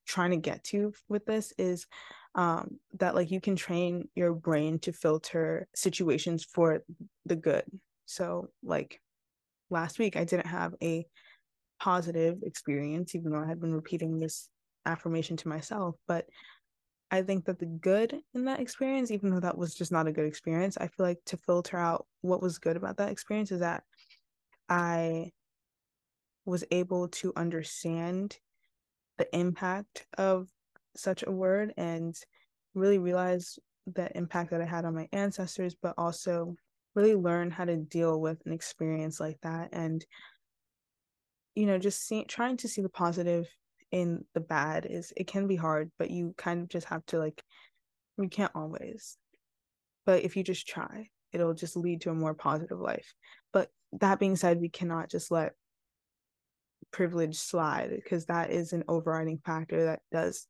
trying 0.06 0.30
to 0.30 0.36
get 0.36 0.64
to 0.64 0.92
with 1.08 1.24
this 1.26 1.52
is 1.58 1.86
um, 2.34 2.78
that 2.98 3.14
like 3.14 3.30
you 3.30 3.40
can 3.40 3.56
train 3.56 4.08
your 4.14 4.34
brain 4.34 4.78
to 4.80 4.92
filter 4.92 5.68
situations 5.74 6.44
for 6.44 6.82
the 7.26 7.36
good 7.36 7.64
So, 8.06 8.48
like 8.62 9.00
last 9.70 9.98
week, 9.98 10.16
I 10.16 10.24
didn't 10.24 10.46
have 10.46 10.74
a 10.82 11.06
positive 11.80 12.38
experience, 12.42 13.14
even 13.14 13.32
though 13.32 13.42
I 13.42 13.48
had 13.48 13.60
been 13.60 13.74
repeating 13.74 14.18
this 14.18 14.48
affirmation 14.86 15.36
to 15.38 15.48
myself. 15.48 15.96
But 16.06 16.26
I 17.10 17.22
think 17.22 17.44
that 17.44 17.58
the 17.58 17.66
good 17.66 18.20
in 18.34 18.44
that 18.46 18.60
experience, 18.60 19.10
even 19.10 19.30
though 19.30 19.40
that 19.40 19.56
was 19.58 19.74
just 19.74 19.92
not 19.92 20.06
a 20.08 20.12
good 20.12 20.26
experience, 20.26 20.76
I 20.76 20.88
feel 20.88 21.06
like 21.06 21.20
to 21.26 21.36
filter 21.36 21.76
out 21.76 22.06
what 22.22 22.42
was 22.42 22.58
good 22.58 22.76
about 22.76 22.96
that 22.96 23.10
experience 23.10 23.52
is 23.52 23.60
that 23.60 23.84
I 24.68 25.32
was 26.44 26.64
able 26.70 27.08
to 27.08 27.32
understand 27.36 28.38
the 29.18 29.36
impact 29.36 30.06
of 30.18 30.48
such 30.96 31.24
a 31.26 31.32
word 31.32 31.72
and 31.76 32.14
really 32.74 32.98
realize 32.98 33.58
the 33.86 34.16
impact 34.16 34.50
that 34.50 34.60
I 34.60 34.66
had 34.66 34.84
on 34.84 34.94
my 34.94 35.08
ancestors, 35.12 35.74
but 35.80 35.94
also 35.98 36.56
really 36.94 37.14
learn 37.14 37.50
how 37.50 37.64
to 37.64 37.76
deal 37.76 38.20
with 38.20 38.40
an 38.46 38.52
experience 38.52 39.20
like 39.20 39.38
that 39.42 39.70
and 39.72 40.04
you 41.54 41.66
know 41.66 41.78
just 41.78 42.06
see, 42.06 42.24
trying 42.24 42.56
to 42.58 42.68
see 42.68 42.82
the 42.82 42.88
positive 42.88 43.46
in 43.90 44.24
the 44.34 44.40
bad 44.40 44.86
is 44.86 45.12
it 45.16 45.26
can 45.26 45.46
be 45.46 45.56
hard 45.56 45.90
but 45.98 46.10
you 46.10 46.34
kind 46.36 46.62
of 46.62 46.68
just 46.68 46.86
have 46.88 47.04
to 47.06 47.18
like 47.18 47.42
you 48.16 48.28
can't 48.28 48.52
always. 48.54 49.18
But 50.06 50.22
if 50.22 50.36
you 50.36 50.44
just 50.44 50.66
try 50.66 51.08
it'll 51.32 51.54
just 51.54 51.76
lead 51.76 52.00
to 52.02 52.10
a 52.10 52.14
more 52.14 52.34
positive 52.34 52.78
life. 52.78 53.12
But 53.52 53.68
that 54.00 54.20
being 54.20 54.36
said 54.36 54.60
we 54.60 54.68
cannot 54.68 55.10
just 55.10 55.30
let 55.30 55.52
privilege 56.90 57.36
slide 57.36 57.90
because 57.90 58.26
that 58.26 58.50
is 58.50 58.72
an 58.72 58.84
overriding 58.88 59.38
factor 59.44 59.84
that 59.86 60.00
does 60.12 60.46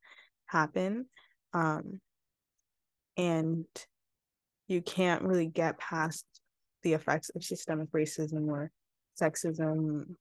happen 0.47 1.07
um 1.53 2.01
and 3.17 3.67
you 4.69 4.83
can't 4.83 5.23
really 5.23 5.47
get 5.47 5.79
past 5.79 6.25
the 6.83 6.93
effects 6.93 7.31
of 7.31 7.45
systemic 7.45 7.91
racism 7.93 8.49
or 8.49 8.71
sexism, 9.21 10.15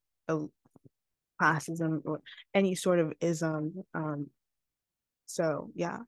classism, 1.42 2.02
or 2.06 2.22
any 2.54 2.76
sort 2.76 3.00
of 3.00 3.14
ism. 3.20 3.84
Um, 3.94 4.28
so 5.26 5.72
yeah, 5.76 6.00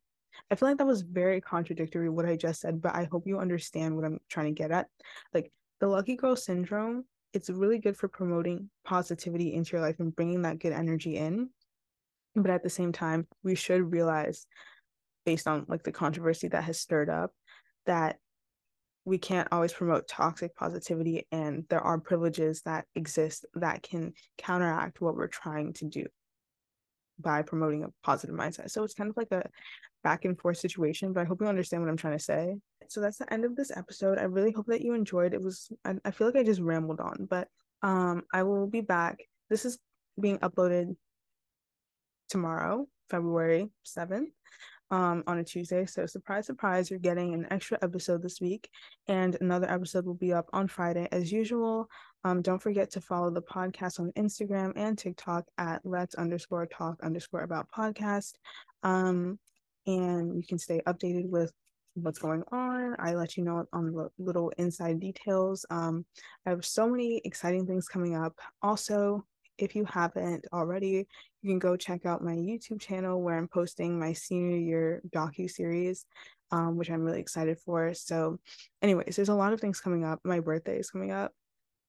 I 0.51 0.55
feel 0.55 0.69
like 0.69 0.77
that 0.77 0.87
was 0.87 1.01
very 1.01 1.41
contradictory 1.41 2.09
what 2.09 2.25
I 2.25 2.35
just 2.35 2.61
said, 2.61 2.81
but 2.81 2.95
I 2.95 3.07
hope 3.11 3.27
you 3.27 3.39
understand 3.39 3.95
what 3.95 4.05
I'm 4.05 4.19
trying 4.29 4.53
to 4.53 4.61
get 4.61 4.71
at. 4.71 4.87
Like 5.33 5.51
the 5.79 5.87
lucky 5.87 6.15
girl 6.15 6.35
syndrome, 6.35 7.05
it's 7.35 7.49
really 7.49 7.79
good 7.79 7.97
for 7.97 8.07
promoting 8.07 8.69
positivity 8.85 9.53
into 9.53 9.73
your 9.73 9.81
life 9.81 9.99
and 9.99 10.15
bringing 10.15 10.43
that 10.43 10.59
good 10.59 10.73
energy 10.73 11.17
in. 11.17 11.49
But 12.35 12.51
at 12.51 12.63
the 12.63 12.69
same 12.69 12.91
time, 12.91 13.27
we 13.43 13.55
should 13.55 13.91
realize, 13.91 14.47
based 15.25 15.47
on 15.47 15.65
like 15.67 15.83
the 15.83 15.91
controversy 15.91 16.47
that 16.49 16.63
has 16.63 16.79
stirred 16.79 17.09
up, 17.09 17.31
that 17.85 18.17
we 19.05 19.17
can't 19.17 19.47
always 19.51 19.71
promote 19.71 20.07
toxic 20.07 20.55
positivity 20.55 21.27
and 21.31 21.65
there 21.69 21.79
are 21.79 21.99
privileges 21.99 22.61
that 22.63 22.85
exist 22.95 23.45
that 23.53 23.83
can 23.83 24.13
counteract 24.37 24.99
what 24.99 25.15
we're 25.15 25.27
trying 25.27 25.73
to 25.73 25.85
do 25.85 26.05
by 27.19 27.43
promoting 27.43 27.83
a 27.83 27.89
positive 28.03 28.35
mindset 28.35 28.71
so 28.71 28.83
it's 28.83 28.95
kind 28.95 29.09
of 29.09 29.15
like 29.15 29.31
a 29.31 29.47
back 30.05 30.23
and 30.23 30.39
forth 30.39 30.57
situation 30.57 31.11
but 31.11 31.21
i 31.21 31.25
hope 31.25 31.41
you 31.41 31.47
understand 31.47 31.81
what 31.81 31.89
i'm 31.89 31.97
trying 31.97 32.15
to 32.15 32.23
say 32.23 32.55
so 32.87 33.01
that's 33.01 33.17
the 33.17 33.33
end 33.33 33.43
of 33.43 33.55
this 33.55 33.75
episode 33.75 34.19
i 34.19 34.23
really 34.23 34.51
hope 34.51 34.67
that 34.67 34.83
you 34.83 34.93
enjoyed 34.93 35.33
it 35.33 35.41
was 35.41 35.71
i, 35.83 35.95
I 36.05 36.11
feel 36.11 36.27
like 36.27 36.35
i 36.35 36.43
just 36.43 36.61
rambled 36.61 36.99
on 36.99 37.25
but 37.27 37.47
um 37.81 38.21
i 38.31 38.43
will 38.43 38.67
be 38.67 38.81
back 38.81 39.17
this 39.49 39.65
is 39.65 39.79
being 40.21 40.37
uploaded 40.37 40.95
tomorrow 42.29 42.87
february 43.09 43.71
7th 43.83 44.27
um, 44.91 45.23
on 45.25 45.39
a 45.39 45.43
Tuesday. 45.43 45.85
So, 45.85 46.05
surprise, 46.05 46.45
surprise, 46.45 46.89
you're 46.89 46.99
getting 46.99 47.33
an 47.33 47.47
extra 47.49 47.77
episode 47.81 48.21
this 48.21 48.39
week, 48.39 48.69
and 49.07 49.35
another 49.41 49.69
episode 49.69 50.05
will 50.05 50.13
be 50.13 50.31
up 50.31 50.47
on 50.53 50.67
Friday 50.67 51.07
as 51.11 51.31
usual. 51.31 51.89
Um, 52.23 52.41
don't 52.41 52.61
forget 52.61 52.91
to 52.91 53.01
follow 53.01 53.31
the 53.31 53.41
podcast 53.41 53.99
on 53.99 54.11
Instagram 54.11 54.73
and 54.75 54.97
TikTok 54.97 55.45
at 55.57 55.81
let's 55.83 56.15
underscore 56.15 56.67
talk 56.67 56.99
underscore 57.03 57.41
about 57.41 57.67
podcast. 57.75 58.33
Um, 58.83 59.39
and 59.87 60.35
you 60.35 60.43
can 60.47 60.57
stay 60.57 60.81
updated 60.87 61.29
with 61.29 61.51
what's 61.95 62.19
going 62.19 62.43
on. 62.51 62.95
I 62.99 63.13
let 63.13 63.37
you 63.37 63.43
know 63.43 63.65
on 63.71 63.91
the 63.91 64.09
little 64.17 64.51
inside 64.57 64.99
details. 64.99 65.65
Um, 65.69 66.05
I 66.45 66.49
have 66.51 66.65
so 66.65 66.89
many 66.89 67.21
exciting 67.23 67.65
things 67.65 67.87
coming 67.87 68.15
up. 68.15 68.37
Also, 68.61 69.25
if 69.57 69.75
you 69.75 69.85
haven't 69.85 70.45
already, 70.51 71.07
you 71.41 71.49
can 71.49 71.59
go 71.59 71.77
check 71.77 72.05
out 72.05 72.23
my 72.23 72.33
YouTube 72.33 72.81
channel 72.81 73.21
where 73.21 73.37
I'm 73.37 73.47
posting 73.47 73.97
my 73.97 74.11
senior 74.11 74.57
year 74.57 75.01
docu 75.15 75.49
series, 75.49 76.05
um, 76.51 76.75
which 76.75 76.89
I'm 76.91 77.01
really 77.01 77.21
excited 77.21 77.57
for. 77.59 77.93
So, 77.93 78.39
anyways, 78.81 79.15
there's 79.15 79.29
a 79.29 79.35
lot 79.35 79.53
of 79.53 79.61
things 79.61 79.79
coming 79.79 80.03
up. 80.03 80.19
My 80.25 80.41
birthday 80.41 80.77
is 80.77 80.89
coming 80.89 81.11
up, 81.11 81.31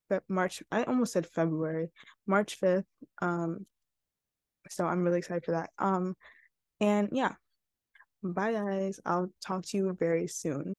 but 0.08 0.22
March. 0.28 0.62
I 0.70 0.84
almost 0.84 1.12
said 1.12 1.26
February, 1.26 1.88
March 2.26 2.54
fifth. 2.54 2.86
Um, 3.20 3.66
so 4.68 4.86
I'm 4.86 5.02
really 5.02 5.18
excited 5.18 5.44
for 5.44 5.52
that. 5.52 5.70
Um, 5.78 6.14
and 6.80 7.08
yeah, 7.12 7.32
bye 8.22 8.52
guys. 8.52 9.00
I'll 9.04 9.30
talk 9.44 9.64
to 9.66 9.76
you 9.76 9.92
very 9.98 10.28
soon. 10.28 10.74